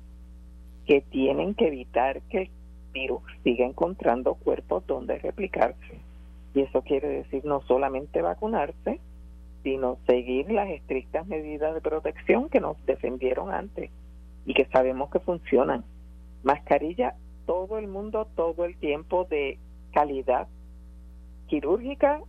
[0.86, 2.50] que tienen que evitar que el
[2.92, 5.98] virus siga encontrando cuerpos donde replicarse.
[6.54, 9.00] Y eso quiere decir no solamente vacunarse,
[9.62, 13.90] sino seguir las estrictas medidas de protección que nos defendieron antes
[14.44, 15.84] y que sabemos que funcionan.
[16.44, 17.14] Mascarilla
[17.46, 19.58] todo el mundo, todo el tiempo de
[19.92, 20.46] calidad
[21.46, 22.20] quirúrgica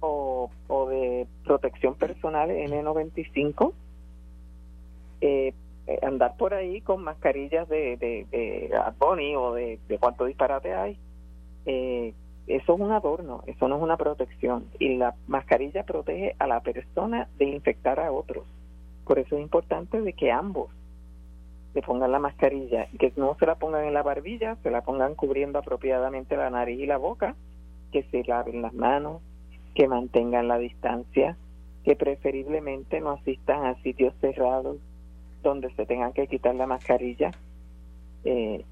[0.00, 0.50] o,
[0.90, 3.72] de protección personal N95.
[5.20, 5.54] Eh,
[5.86, 10.98] eh, andar por ahí con mascarillas de, de, de o de, de cuánto disparate hay,
[11.66, 12.14] eh,
[12.46, 14.66] eso es un adorno, eso no es una protección.
[14.78, 18.44] Y la mascarilla protege a la persona de infectar a otros.
[19.04, 20.70] Por eso es importante de que ambos
[21.72, 25.14] se pongan la mascarilla, que no se la pongan en la barbilla, se la pongan
[25.14, 27.34] cubriendo apropiadamente la nariz y la boca,
[27.92, 29.22] que se laven las manos,
[29.74, 31.36] que mantengan la distancia,
[31.84, 34.76] que preferiblemente no asistan a sitios cerrados
[35.42, 37.30] donde se tengan que quitar la mascarilla.
[38.24, 38.64] Eh,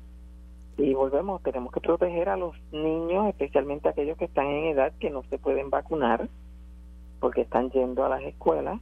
[0.77, 5.11] y volvemos, tenemos que proteger a los niños, especialmente aquellos que están en edad que
[5.11, 6.29] no se pueden vacunar,
[7.19, 8.81] porque están yendo a las escuelas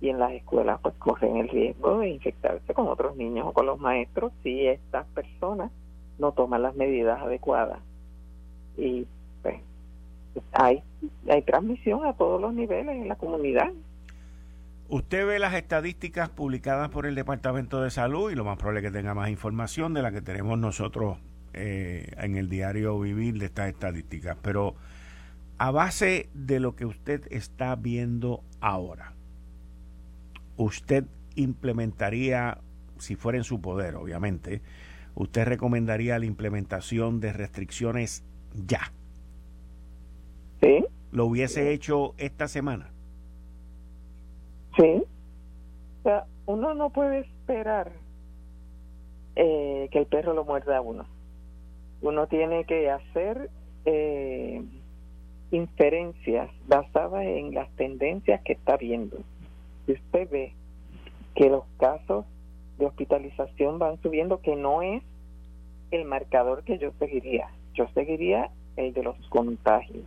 [0.00, 3.66] y en las escuelas pues corren el riesgo de infectarse con otros niños o con
[3.66, 5.70] los maestros si estas personas
[6.18, 7.80] no toman las medidas adecuadas.
[8.76, 9.06] Y
[9.42, 9.56] pues
[10.52, 10.82] hay,
[11.28, 13.70] hay transmisión a todos los niveles en la comunidad.
[14.88, 18.86] Usted ve las estadísticas publicadas por el Departamento de Salud y lo más probable es
[18.86, 21.18] que tenga más información de la que tenemos nosotros
[21.52, 24.36] eh, en el diario Vivir de estas estadísticas.
[24.42, 24.74] Pero
[25.58, 29.12] a base de lo que usted está viendo ahora,
[30.60, 31.04] usted
[31.36, 32.58] implementaría,
[32.98, 34.60] si fuera en su poder, obviamente,
[35.14, 38.92] usted recomendaría la implementación de restricciones ya.
[40.60, 40.84] ¿Sí?
[41.12, 42.90] ¿Lo hubiese hecho esta semana?
[44.76, 45.02] Sí.
[46.00, 47.92] O sea, uno no puede esperar
[49.36, 51.06] eh, que el perro lo muerda a uno.
[52.02, 53.50] Uno tiene que hacer
[53.86, 54.62] eh,
[55.50, 59.18] inferencias basadas en las tendencias que está viendo.
[59.90, 60.52] Si usted ve
[61.34, 62.24] que los casos
[62.78, 65.02] de hospitalización van subiendo, que no es
[65.90, 67.48] el marcador que yo seguiría.
[67.74, 70.06] Yo seguiría el de los contagios,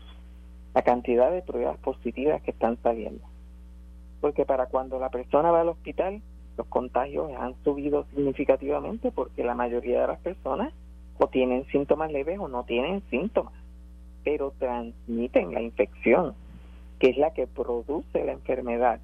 [0.73, 3.23] la cantidad de pruebas positivas que están saliendo
[4.23, 6.21] porque para cuando la persona va al hospital,
[6.55, 10.71] los contagios han subido significativamente porque la mayoría de las personas
[11.17, 13.51] o tienen síntomas leves o no tienen síntomas,
[14.23, 16.35] pero transmiten la infección,
[16.99, 19.01] que es la que produce la enfermedad.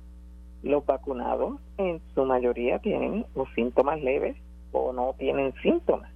[0.64, 4.36] Los vacunados en su mayoría tienen los síntomas leves
[4.72, 6.12] o no tienen síntomas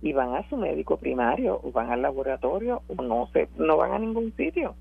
[0.00, 3.92] y van a su médico primario o van al laboratorio o no se no van
[3.92, 4.74] a ningún sitio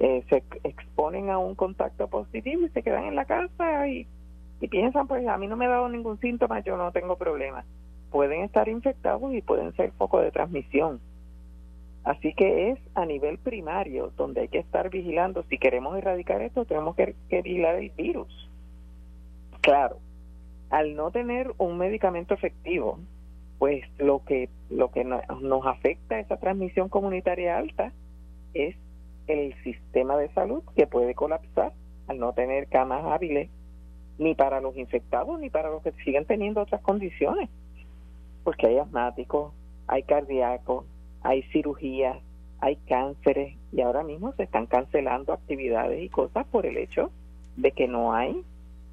[0.00, 4.06] eh, se exponen a un contacto positivo y se quedan en la casa y,
[4.70, 7.64] piensan, pues a mí no me ha dado ningún síntoma, yo no tengo problema.
[8.10, 11.00] Pueden estar infectados y pueden ser foco de transmisión.
[12.04, 15.42] Así que es a nivel primario donde hay que estar vigilando.
[15.44, 18.48] Si queremos erradicar esto, tenemos que, vigilar el virus.
[19.60, 19.98] Claro,
[20.70, 22.98] al no tener un medicamento efectivo,
[23.58, 27.92] pues lo que lo que nos afecta esa transmisión comunitaria alta
[28.54, 28.74] es
[29.26, 31.72] el sistema de salud que puede colapsar
[32.06, 33.50] al no tener camas hábiles
[34.18, 37.50] ni para los infectados ni para los que siguen teniendo otras condiciones
[38.44, 39.52] porque hay asmáticos
[39.86, 40.86] hay cardíacos
[41.22, 42.18] hay cirugías
[42.60, 47.10] hay cánceres y ahora mismo se están cancelando actividades y cosas por el hecho
[47.56, 48.42] de que no hay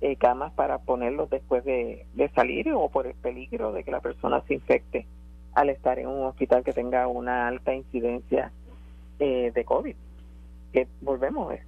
[0.02, 4.42] eh, camas para ponerlos después de, salir o por el peligro de que la persona
[4.48, 5.06] se infecte
[5.54, 8.52] al estar en un hospital que tenga una alta incidencia
[9.20, 9.96] eh, de COVID.
[10.72, 11.62] Que volvemos ver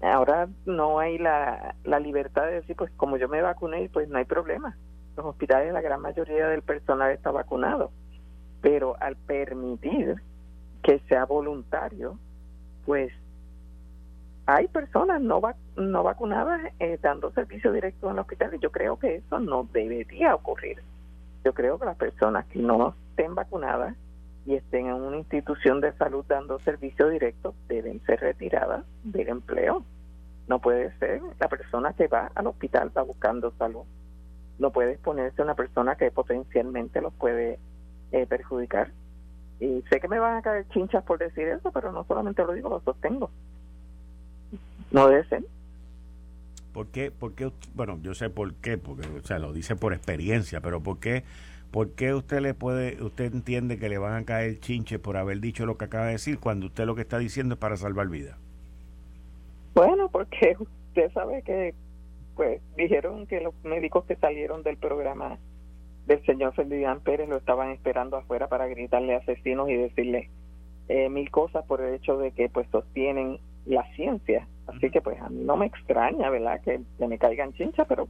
[0.00, 4.18] ahora no hay la, la libertad de decir pues como yo me vacuné pues no
[4.18, 4.76] hay problema.
[5.16, 7.90] Los hospitales la gran mayoría del personal está vacunado
[8.62, 10.16] pero al permitir
[10.82, 12.18] que sea voluntario
[12.86, 13.12] pues
[14.46, 15.40] hay personas no
[15.76, 18.60] no vacunadas eh, dando servicio directo en los hospitales.
[18.60, 20.82] Yo creo que eso no debería ocurrir.
[21.44, 23.96] Yo creo que las personas que no estén vacunadas
[24.44, 29.84] y estén en una institución de salud dando servicio directo deben ser retiradas del empleo.
[30.48, 31.22] No puede ser.
[31.38, 33.84] La persona que va al hospital va buscando salud.
[34.58, 37.58] No puede exponerse una persona que potencialmente los puede
[38.12, 38.90] eh, perjudicar.
[39.60, 42.52] Y sé que me van a caer chinchas por decir eso, pero no solamente lo
[42.52, 43.30] digo, lo sostengo.
[44.90, 45.44] No debe ser.
[46.72, 47.10] ¿Por qué?
[47.10, 47.50] ¿Por qué?
[47.74, 51.22] Bueno, yo sé por qué, porque o sea, lo dice por experiencia, pero ¿por qué,
[51.70, 55.40] ¿por qué usted le puede, usted entiende que le van a caer chinches por haber
[55.40, 58.08] dicho lo que acaba de decir cuando usted lo que está diciendo es para salvar
[58.08, 58.36] vidas?
[59.74, 61.74] Bueno, porque usted sabe que
[62.34, 65.38] pues dijeron que los médicos que salieron del programa
[66.06, 70.30] del señor Ferdinand Pérez lo estaban esperando afuera para gritarle asesinos y decirle
[70.88, 74.46] eh, mil cosas por el hecho de que pues sostienen la ciencia.
[74.66, 76.60] Así que pues a mí no me extraña, ¿verdad?
[76.62, 78.08] Que, me caigan chinchas, pero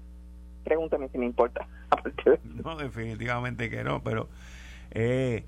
[0.64, 1.66] pregúntame si me importa.
[2.64, 4.28] no, definitivamente que no, pero
[4.90, 5.44] eh,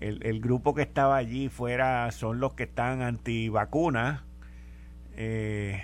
[0.00, 4.22] el, el, grupo que estaba allí fuera son los que están antivacunas,
[5.16, 5.82] eh,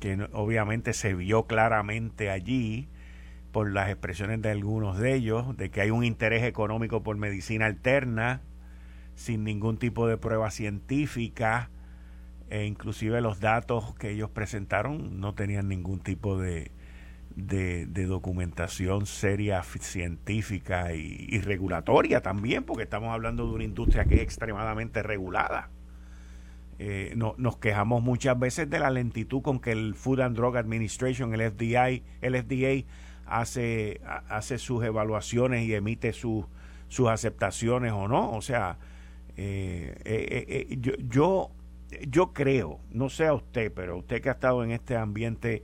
[0.00, 2.88] que obviamente se vio claramente allí
[3.52, 7.66] por las expresiones de algunos de ellos, de que hay un interés económico por medicina
[7.66, 8.40] alterna,
[9.14, 11.70] sin ningún tipo de prueba científica,
[12.48, 16.70] e inclusive los datos que ellos presentaron no tenían ningún tipo de,
[17.36, 24.20] de, documentación seria, científica y, regulatoria también, porque estamos hablando de una industria que es
[24.22, 25.70] extremadamente regulada.
[26.78, 30.56] Eh, no, nos quejamos muchas veces de la lentitud con que el Food and Drug
[30.56, 32.88] Administration, el FDI, el FDA
[33.40, 36.44] hace, hace sus evaluaciones y emite sus
[36.88, 38.32] sus aceptaciones o no.
[38.32, 38.76] O sea,
[39.36, 41.50] eh, eh, yo, yo
[42.08, 45.62] yo creo, no sé a usted, pero usted que ha estado en este ambiente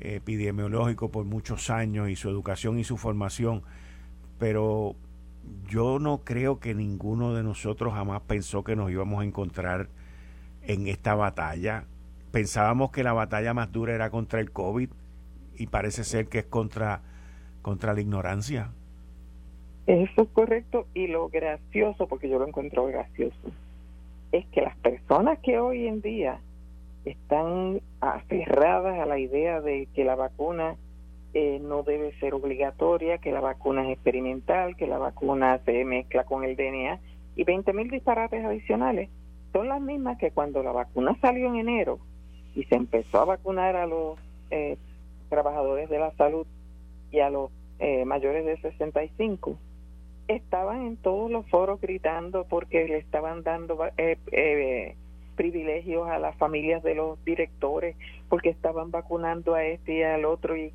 [0.00, 3.62] epidemiológico por muchos años y su educación y su formación,
[4.38, 4.94] pero
[5.68, 9.88] yo no creo que ninguno de nosotros jamás pensó que nos íbamos a encontrar
[10.62, 11.84] en esta batalla.
[12.30, 14.90] Pensábamos que la batalla más dura era contra el COVID
[15.58, 17.02] y parece ser que es contra,
[17.62, 18.70] contra la ignorancia.
[19.86, 23.36] Eso es correcto y lo gracioso, porque yo lo encuentro gracioso,
[24.32, 26.40] es que las personas que hoy en día
[27.04, 30.76] están aferradas a la idea de que la vacuna
[31.34, 36.24] eh, no debe ser obligatoria, que la vacuna es experimental, que la vacuna se mezcla
[36.24, 36.98] con el DNA
[37.36, 39.10] y 20 mil disparates adicionales,
[39.52, 41.98] son las mismas que cuando la vacuna salió en enero
[42.54, 44.18] y se empezó a vacunar a los
[44.50, 44.76] eh,
[45.28, 46.46] trabajadores de la salud
[47.10, 49.58] y a los eh, mayores de 65,
[50.28, 54.96] estaban en todos los foros gritando porque le estaban dando eh, eh,
[55.36, 57.96] privilegios a las familias de los directores,
[58.28, 60.56] porque estaban vacunando a este y al otro.
[60.56, 60.72] y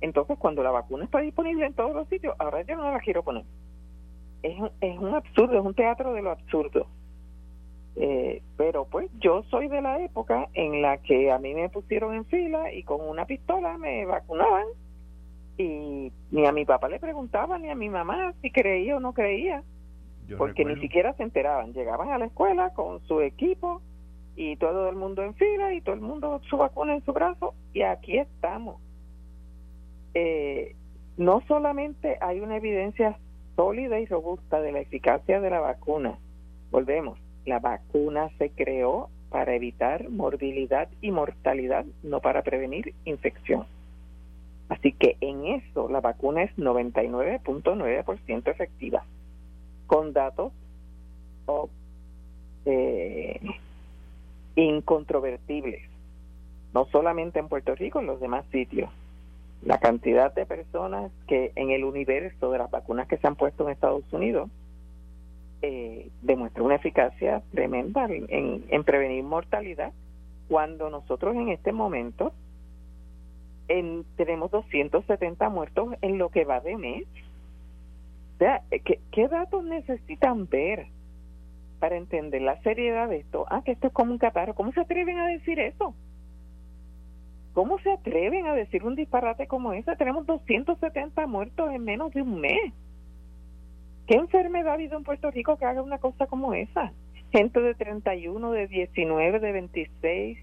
[0.00, 3.22] Entonces, cuando la vacuna está disponible en todos los sitios, ahora yo no la quiero
[3.22, 3.44] poner.
[4.42, 6.86] Es, es un absurdo, es un teatro de lo absurdo.
[7.96, 12.14] Eh, pero pues yo soy de la época en la que a mí me pusieron
[12.14, 14.64] en fila y con una pistola me vacunaban
[15.58, 19.12] y ni a mi papá le preguntaba ni a mi mamá si creía o no
[19.12, 19.62] creía,
[20.38, 21.72] porque ni siquiera se enteraban.
[21.74, 23.82] Llegaban a la escuela con su equipo
[24.36, 27.54] y todo el mundo en fila y todo el mundo su vacuna en su brazo
[27.74, 28.80] y aquí estamos.
[30.14, 30.74] Eh,
[31.16, 33.18] no solamente hay una evidencia
[33.56, 36.18] sólida y robusta de la eficacia de la vacuna,
[36.70, 43.66] volvemos, la vacuna se creó para evitar morbilidad y mortalidad, no para prevenir infección.
[44.68, 49.04] Así que en eso la vacuna es 99.9% efectiva,
[49.86, 50.52] con datos
[52.66, 53.40] eh,
[54.54, 55.82] incontrovertibles,
[56.72, 58.90] no solamente en Puerto Rico, en los demás sitios.
[59.62, 63.64] La cantidad de personas que en el universo de las vacunas que se han puesto
[63.64, 64.50] en Estados Unidos
[65.62, 69.92] eh, demuestra una eficacia tremenda en, en prevenir mortalidad,
[70.48, 72.32] cuando nosotros en este momento
[74.16, 77.04] tenemos 270 muertos en lo que va de mes.
[78.34, 80.86] O sea, ¿qué, datos necesitan ver
[81.78, 83.46] para entender la seriedad de esto?
[83.48, 84.54] Ah, que esto es como un catarro.
[84.54, 85.94] ¿Cómo se atreven a decir eso?
[87.52, 89.94] ¿Cómo se atreven a decir un disparate como ese?
[89.96, 92.72] Tenemos 270 muertos en menos de un mes.
[94.10, 96.92] ¿Qué enfermedad ha habido en Puerto Rico que haga una cosa como esa?
[97.30, 100.38] Gente de 31, de 19, de 26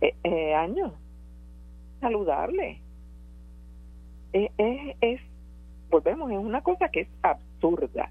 [0.00, 0.94] eh, eh, años
[2.00, 2.80] saludable.
[4.32, 4.50] Es,
[5.00, 5.20] es,
[5.88, 8.10] volvemos, es una cosa que es absurda.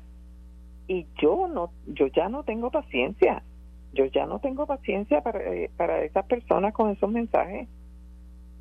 [0.88, 3.44] Y yo no, yo ya no tengo paciencia.
[3.92, 7.68] Yo ya no tengo paciencia para, eh, para esas personas con esos mensajes.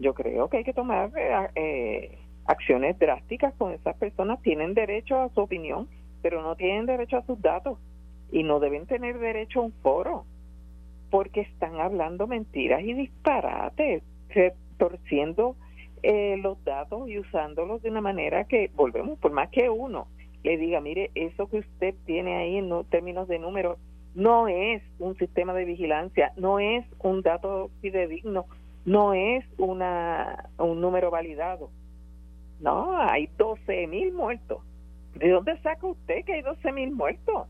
[0.01, 4.43] Yo creo que hay que tomar eh, eh, acciones drásticas con esas personas.
[4.43, 5.89] Tienen derecho a su opinión,
[6.29, 7.79] pero no tienen derecho a sus datos
[8.33, 10.25] y no deben tener derecho a un foro
[11.09, 15.55] porque están hablando mentiras y disparates retorciendo
[16.03, 20.09] eh, los datos y usándolos de una manera que, volvemos, por más que uno
[20.43, 23.79] le diga, mire, eso que usted tiene ahí en términos de números
[24.17, 28.47] no es un sistema de vigilancia, no es un dato fidedigno,
[28.85, 31.71] no es una un número validado.
[32.59, 34.59] No, hay 12 mil muertos.
[35.17, 37.49] ¿De dónde saca usted que hay 12 mil muertos?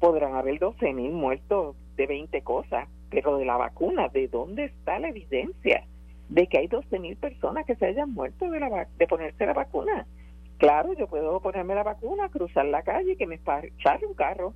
[0.00, 4.98] Podrán haber 12 mil muertos de 20 cosas, pero de la vacuna, ¿de dónde está
[4.98, 5.84] la evidencia
[6.30, 9.52] de que hay 12 mil personas que se hayan muerto de, la, de ponerse la
[9.52, 10.06] vacuna?
[10.56, 13.72] Claro, yo puedo ponerme la vacuna, cruzar la calle y que me pare
[14.08, 14.54] un carro.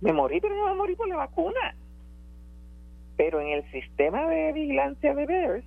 [0.00, 1.76] Me morí, pero no me morí por la vacuna.
[3.18, 5.64] Pero en el sistema de vigilancia de BEARS,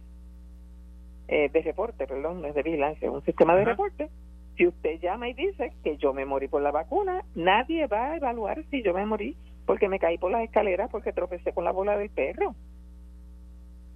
[1.27, 4.09] eh, de reporte, perdón, no es de vigilancia, es un sistema de reporte,
[4.55, 8.17] si usted llama y dice que yo me morí por la vacuna, nadie va a
[8.17, 9.35] evaluar si yo me morí
[9.65, 12.55] porque me caí por las escaleras porque tropecé con la bola del perro.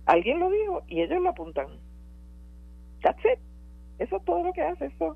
[0.05, 1.67] Alguien lo dijo y ellos lo apuntan.
[3.01, 3.39] That's it.
[3.99, 4.87] Eso es todo lo que hace.
[4.87, 5.15] Eso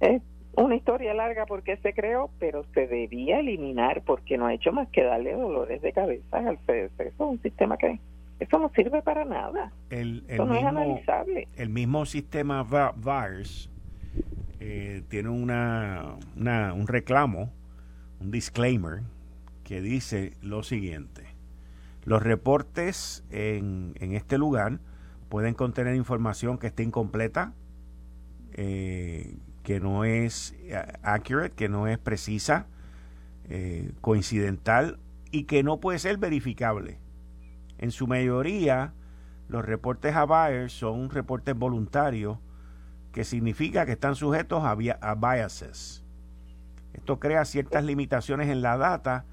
[0.00, 0.20] es
[0.56, 4.88] una historia larga porque se creó, pero se debía eliminar porque no ha hecho más
[4.88, 7.00] que darle dolores de cabeza al CDC.
[7.00, 8.00] Eso es un sistema que
[8.40, 9.72] eso no sirve para nada.
[9.90, 11.48] El, eso no es analizable.
[11.56, 13.70] El mismo sistema VARS
[14.68, 17.52] eh, tiene una, una, un reclamo,
[18.20, 19.02] un disclaimer
[19.62, 21.36] que dice lo siguiente.
[22.04, 24.80] Los reportes en, en este lugar
[25.28, 27.54] pueden contener información que esté incompleta,
[28.54, 32.66] eh, que no es eh, accurate, que no es precisa,
[33.48, 34.98] eh, coincidental
[35.30, 36.98] y que no puede ser verificable.
[37.78, 38.94] En su mayoría,
[39.48, 42.38] los reportes a buyers son reportes voluntarios,
[43.16, 46.04] que significa que están sujetos a, a biases.
[46.92, 49.24] Esto crea ciertas limitaciones en la data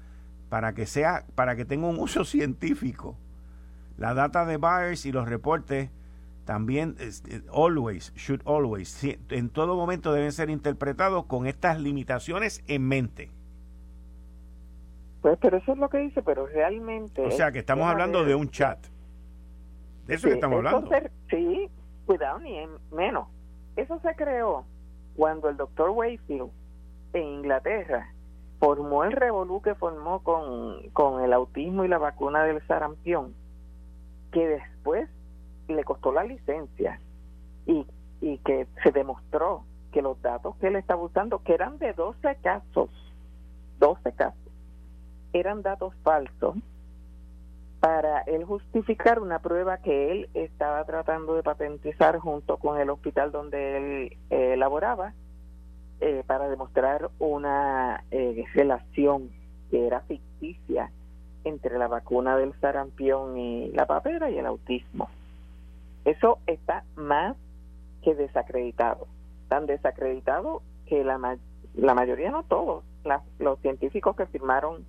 [0.48, 3.18] para que sea para que tenga un uso científico.
[3.98, 5.90] La data de buyers y los reportes
[6.46, 12.88] también eh, always should always en todo momento deben ser interpretados con estas limitaciones en
[12.88, 13.32] mente.
[15.20, 18.34] Pues pero eso es lo que dice, pero realmente O sea, que estamos hablando de
[18.34, 18.78] un chat.
[20.06, 20.88] De eso que estamos hablando.
[21.28, 21.68] sí,
[22.06, 23.33] cuidado ni en menos.
[23.76, 24.64] Eso se creó
[25.16, 26.50] cuando el doctor Wayfield
[27.12, 28.12] en Inglaterra
[28.58, 33.34] formó el revolú que formó con, con el autismo y la vacuna del sarampión,
[34.32, 35.08] que después
[35.68, 37.00] le costó la licencia
[37.66, 37.86] y,
[38.20, 42.36] y que se demostró que los datos que él estaba usando, que eran de 12
[42.42, 42.90] casos,
[43.78, 44.52] 12 casos,
[45.32, 46.56] eran datos falsos
[47.84, 53.30] para él justificar una prueba que él estaba tratando de patentizar junto con el hospital
[53.30, 55.12] donde él eh, laboraba
[56.00, 59.28] eh, para demostrar una eh, relación
[59.70, 60.90] que era ficticia
[61.44, 65.10] entre la vacuna del sarampión y la papera y el autismo.
[66.06, 67.36] Eso está más
[68.00, 69.08] que desacreditado,
[69.48, 71.36] tan desacreditado que la,
[71.74, 72.82] la mayoría, no todos,
[73.38, 74.86] los científicos que firmaron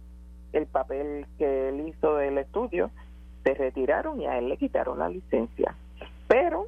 [0.58, 2.89] el papel que él hizo del estudio
[3.43, 5.76] se retiraron y a él le quitaron la licencia.
[6.28, 6.68] Pero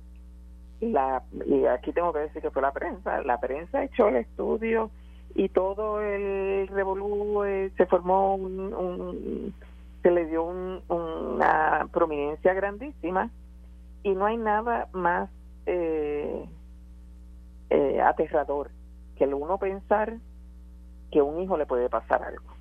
[0.80, 4.92] la y aquí tengo que decir que fue la prensa, la prensa echó el estudio
[5.36, 9.54] y todo el revolú eh, se formó un,
[10.04, 13.30] se le dio una prominencia grandísima
[14.04, 15.30] y no hay nada más
[15.66, 16.46] eh,
[17.70, 18.70] eh, aterrador
[19.18, 20.18] que el uno pensar
[21.12, 22.58] que a un hijo le puede pasar algo.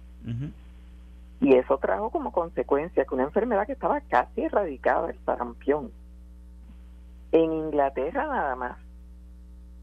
[1.40, 5.92] Y eso trajo como consecuencia que una enfermedad que estaba casi erradicada, el sarampión,
[7.32, 8.78] en Inglaterra nada más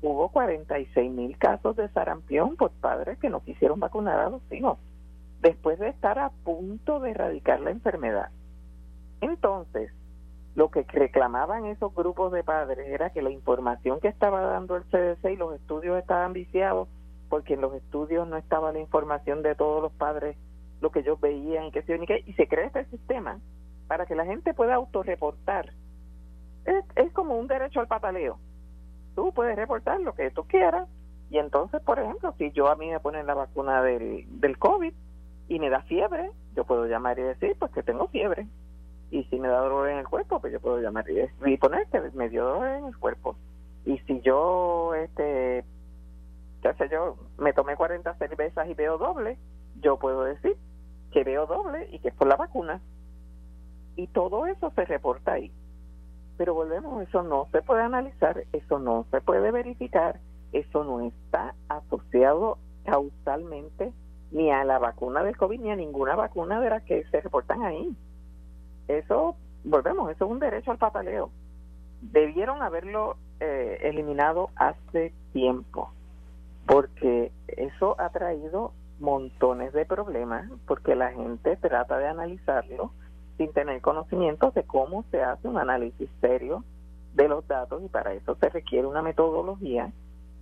[0.01, 4.77] hubo 46 mil casos de sarampión por padres que no quisieron vacunar a los hijos,
[5.41, 8.29] después de estar a punto de erradicar la enfermedad.
[9.21, 9.91] Entonces,
[10.55, 14.83] lo que reclamaban esos grupos de padres era que la información que estaba dando el
[14.83, 16.89] CDC y los estudios estaban viciados
[17.29, 20.37] porque en los estudios no estaba la información de todos los padres,
[20.83, 23.39] lo que ellos veían y que se y se crea este sistema
[23.87, 25.71] para que la gente pueda autorreportar
[26.65, 28.37] es, es como un derecho al pataleo.
[29.15, 30.89] Tú puedes reportar lo que tú quieras
[31.29, 34.93] y entonces, por ejemplo, si yo a mí me ponen la vacuna del, del COVID
[35.47, 38.45] y me da fiebre, yo puedo llamar y decir, pues que tengo fiebre.
[39.09, 42.01] Y si me da dolor en el cuerpo, pues yo puedo llamar y, poner que
[42.13, 43.37] me dio dolor en el cuerpo.
[43.85, 45.63] Y si yo, este,
[46.61, 49.37] ya sé yo, me tomé 40 cervezas y veo doble,
[49.79, 50.57] yo puedo decir
[51.13, 52.81] que veo doble y que es por la vacuna.
[53.95, 55.51] Y todo eso se reporta ahí.
[56.37, 60.19] Pero volvemos, eso no se puede analizar, eso no se puede verificar,
[60.51, 63.93] eso no está asociado causalmente
[64.31, 67.61] ni a la vacuna del COVID ni a ninguna vacuna de las que se reportan
[67.63, 67.95] ahí.
[68.87, 71.29] Eso volvemos, eso es un derecho al pataleo.
[72.01, 75.91] Debieron haberlo eh, eliminado hace tiempo,
[76.65, 78.73] porque eso ha traído
[79.03, 82.91] montones de problemas, porque la gente trata de analizarlo
[83.37, 86.63] sin tener conocimiento de cómo se hace un análisis serio
[87.13, 89.91] de los datos y para eso se requiere una metodología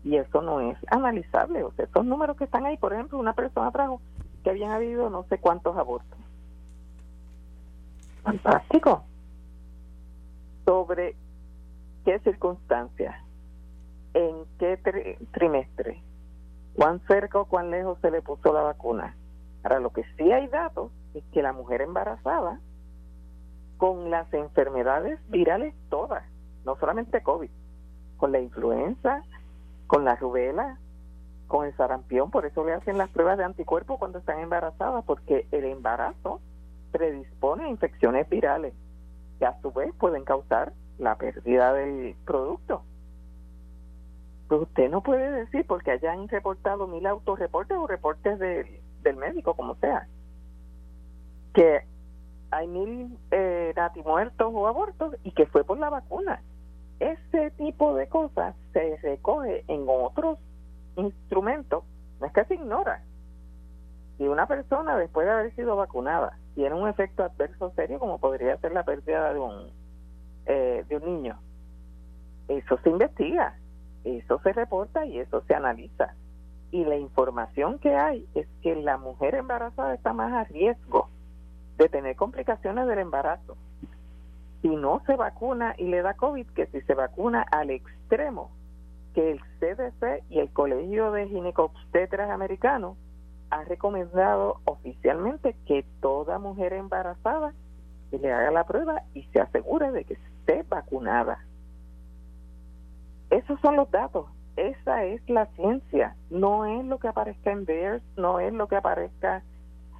[0.03, 1.63] y eso no es analizable.
[1.63, 3.99] O sea, esos números que están ahí, por ejemplo, una persona trajo
[4.43, 6.19] que habían habido no sé cuántos abortos.
[8.21, 9.03] Fantástico.
[10.65, 11.15] ¿Sobre
[12.05, 13.15] qué circunstancias?
[14.13, 14.77] ¿En qué
[15.31, 16.03] trimestre?
[16.75, 19.15] ¿Cuán cerca o cuán lejos se le puso la vacuna?
[19.63, 22.59] Ahora, lo que sí hay datos es que la mujer embarazada,
[23.77, 26.23] con las enfermedades virales todas,
[26.65, 27.49] no solamente COVID,
[28.17, 29.23] con la influenza,
[29.87, 30.77] con la rubela,
[31.47, 35.47] con el sarampión, por eso le hacen las pruebas de anticuerpos cuando están embarazadas, porque
[35.51, 36.39] el embarazo
[36.91, 38.73] predispone a infecciones virales
[39.39, 42.83] que a su vez pueden causar la pérdida del producto.
[44.51, 49.75] Pues usted no puede decir porque hayan reportado mil autorreportes o reportes del médico, como
[49.75, 50.09] sea,
[51.53, 51.85] que
[52.51, 56.41] hay mil eh, natimuertos o abortos y que fue por la vacuna.
[56.99, 60.37] Ese tipo de cosas se recoge en otros
[60.97, 61.85] instrumentos,
[62.19, 63.01] no es que se ignora.
[64.17, 68.57] Si una persona después de haber sido vacunada tiene un efecto adverso serio como podría
[68.57, 69.69] ser la pérdida de un
[70.45, 71.39] eh, de un niño
[72.47, 73.55] eso se investiga
[74.03, 76.15] eso se reporta y eso se analiza
[76.71, 81.09] y la información que hay es que la mujer embarazada está más a riesgo
[81.77, 83.57] de tener complicaciones del embarazo
[84.61, 88.51] si no se vacuna y le da COVID que si se vacuna al extremo
[89.13, 92.97] que el CDC y el Colegio de Ginecobstetras Americanos
[93.49, 97.53] ha recomendado oficialmente que toda mujer embarazada
[98.11, 101.43] le haga la prueba y se asegure de que esté vacunada.
[103.31, 104.27] Esos son los datos,
[104.57, 108.75] esa es la ciencia, no es lo que aparezca en Bears, no es lo que
[108.75, 109.43] aparezca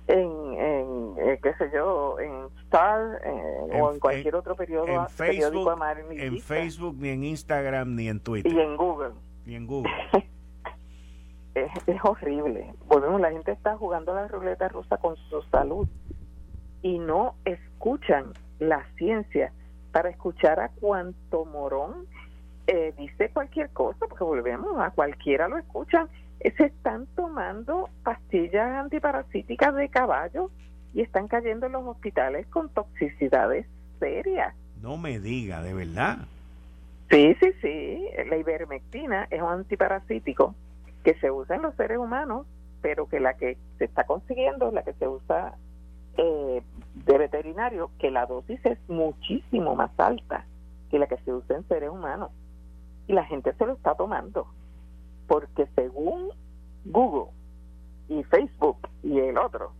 [0.07, 5.09] en, en eh, qué sé yo, en Star eh, o en cualquier otro periódico, en
[5.09, 5.69] Facebook,
[6.11, 8.51] en Facebook, ni en Instagram, ni en Twitter.
[8.51, 9.13] Y en Google.
[9.45, 9.91] Ni en Google.
[11.55, 11.71] es,
[12.03, 12.73] horrible.
[12.88, 15.88] Volvemos, la gente está jugando la ruleta rusa con su salud
[16.82, 19.53] y no escuchan la ciencia
[19.91, 22.07] para escuchar a cuanto morón
[22.72, 26.07] eh, dice cualquier cosa, porque volvemos, a cualquiera lo escuchan.
[26.39, 30.49] Eh, se están tomando pastillas antiparasíticas de caballo
[30.93, 33.67] y están cayendo en los hospitales con toxicidades
[33.99, 34.55] serias.
[34.82, 36.19] No me diga, de verdad.
[37.09, 38.07] Sí, sí, sí.
[38.30, 40.55] La ivermectina es un antiparasítico
[41.03, 42.47] que se usa en los seres humanos,
[42.82, 45.55] pero que la que se está consiguiendo, la que se usa
[46.15, 46.63] eh,
[47.05, 50.45] de veterinario, que la dosis es muchísimo más alta
[50.89, 52.32] que la que se usa en seres humanos.
[53.12, 54.47] Y la gente se lo está tomando,
[55.28, 56.30] porque según
[56.86, 57.34] Google
[58.07, 59.74] y Facebook y el otro,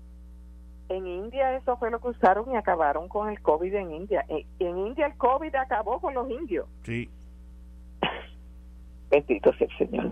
[0.90, 4.26] en India eso fue lo que usaron y acabaron con el COVID en India.
[4.28, 6.68] En, en India el COVID acabó con los indios.
[6.84, 7.10] Sí.
[9.10, 10.12] Bendito sea el Señor.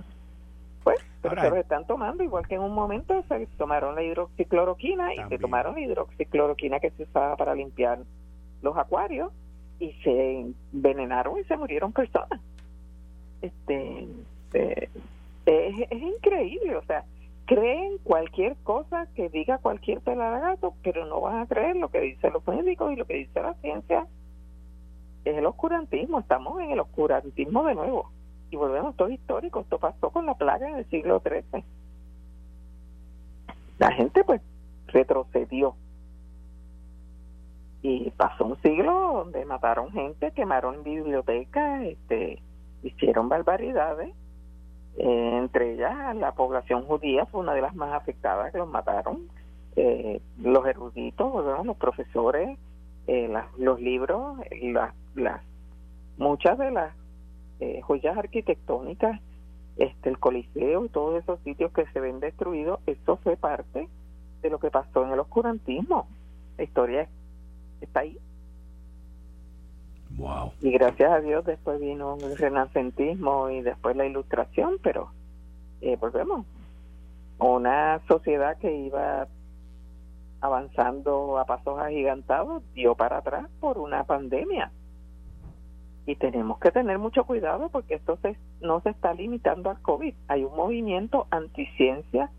[0.86, 5.14] Pues, pero se lo están tomando, igual que en un momento se tomaron la hidroxicloroquina
[5.14, 8.00] y se tomaron la hidroxicloroquina que se usaba para limpiar
[8.62, 9.34] los acuarios
[9.78, 12.40] y se envenenaron y se murieron personas.
[13.42, 14.08] Este,
[14.54, 14.90] eh,
[15.46, 17.06] es, increíble, o sea,
[17.46, 22.34] creen cualquier cosa que diga cualquier pelagato, pero no van a creer lo que dicen
[22.34, 24.08] los médicos y lo que dice la ciencia.
[25.26, 28.10] Es el oscurantismo, estamos en el oscurantismo de nuevo
[28.52, 31.64] y volvemos todo histórico, esto pasó con la plaga en el siglo XIII.
[33.78, 34.42] La gente pues
[34.88, 35.76] retrocedió
[37.82, 42.42] y pasó un siglo donde mataron gente, quemaron bibliotecas, este,
[42.84, 44.14] hicieron barbaridades,
[44.98, 49.28] eh, entre ellas la población judía fue una de las más afectadas que los mataron,
[49.76, 52.58] eh, los eruditos, los profesores,
[53.08, 55.42] eh, los libros, las, las
[56.18, 56.94] muchas de las
[57.60, 59.20] eh, joyas arquitectónicas,
[59.78, 63.88] este, el Coliseo y todos esos sitios que se ven destruidos, eso fue parte
[64.42, 66.08] de lo que pasó en el oscurantismo.
[66.58, 67.08] La historia
[67.82, 68.18] está ahí.
[70.20, 70.52] Wow.
[70.62, 75.12] Y gracias a Dios después vino el renacentismo y después la ilustración, pero
[75.82, 76.46] eh, volvemos.
[77.40, 79.28] Una sociedad que iba
[80.42, 84.72] avanzando a pasos agigantados dio para atrás por una pandemia
[86.06, 88.18] y tenemos que tener mucho cuidado porque esto
[88.62, 90.16] no se está limitando al COVID.
[90.28, 92.32] Hay un movimiento anticiencia,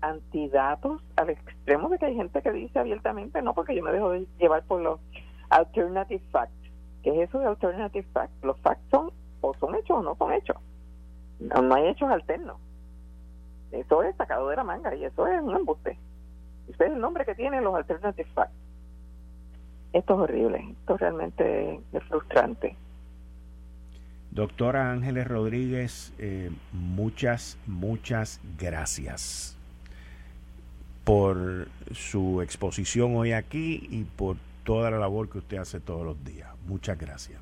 [0.00, 4.10] antidatos, al extremo de que hay gente que dice abiertamente, no, porque yo me dejo
[4.10, 5.00] de llevar por los
[5.50, 6.52] Alternative Fact.
[7.06, 8.32] ¿Qué es eso de Alternative Fact?
[8.42, 10.56] Los facts son o son hechos o no son hechos.
[11.38, 12.56] No, hay hechos alternos.
[13.70, 15.96] Eso es sacado de la manga y eso es un embuste.
[16.68, 18.56] Ese es el nombre que tienen los Alternative Facts.
[19.92, 22.74] Esto es horrible, esto realmente es frustrante.
[24.32, 29.56] Doctora Ángeles Rodríguez, eh, muchas, muchas gracias
[31.04, 36.22] por su exposición hoy aquí y por toda la labor que usted hace todos los
[36.24, 36.50] días.
[36.66, 37.40] Muchas gracias.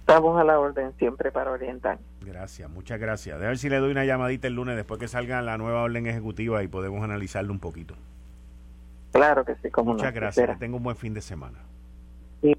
[0.00, 1.98] Estamos a la orden siempre para orientar.
[2.24, 3.34] Gracias, muchas gracias.
[3.34, 6.06] A ver si le doy una llamadita el lunes después que salga la nueva orden
[6.06, 7.96] ejecutiva y podemos analizarlo un poquito.
[9.10, 11.58] Claro que sí, como Muchas gracias, que tenga un buen fin de semana.
[12.42, 12.56] Sí.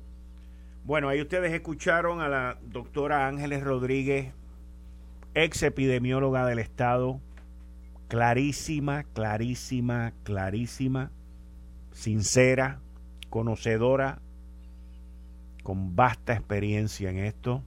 [0.84, 4.34] Bueno, ahí ustedes escucharon a la doctora Ángeles Rodríguez,
[5.34, 7.22] ex epidemióloga del Estado,
[8.10, 11.12] clarísima, clarísima, clarísima,
[11.94, 12.80] sincera,
[13.30, 14.20] conocedora
[15.64, 17.64] con vasta experiencia en esto.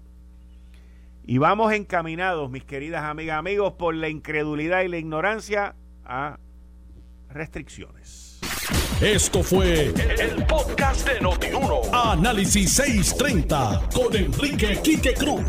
[1.24, 6.38] Y vamos encaminados, mis queridas amigas, amigos, por la incredulidad y la ignorancia a
[7.28, 8.40] restricciones.
[9.00, 11.80] Esto fue el, podcast de Notiuno.
[11.92, 15.42] Análisis 630 con Enrique Quique Cruz.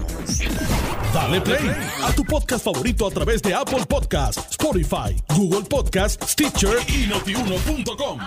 [1.14, 1.70] Dale play
[2.02, 8.20] a tu podcast favorito a través de Apple Podcasts, Spotify, Google Podcasts, Stitcher y notiuno.com.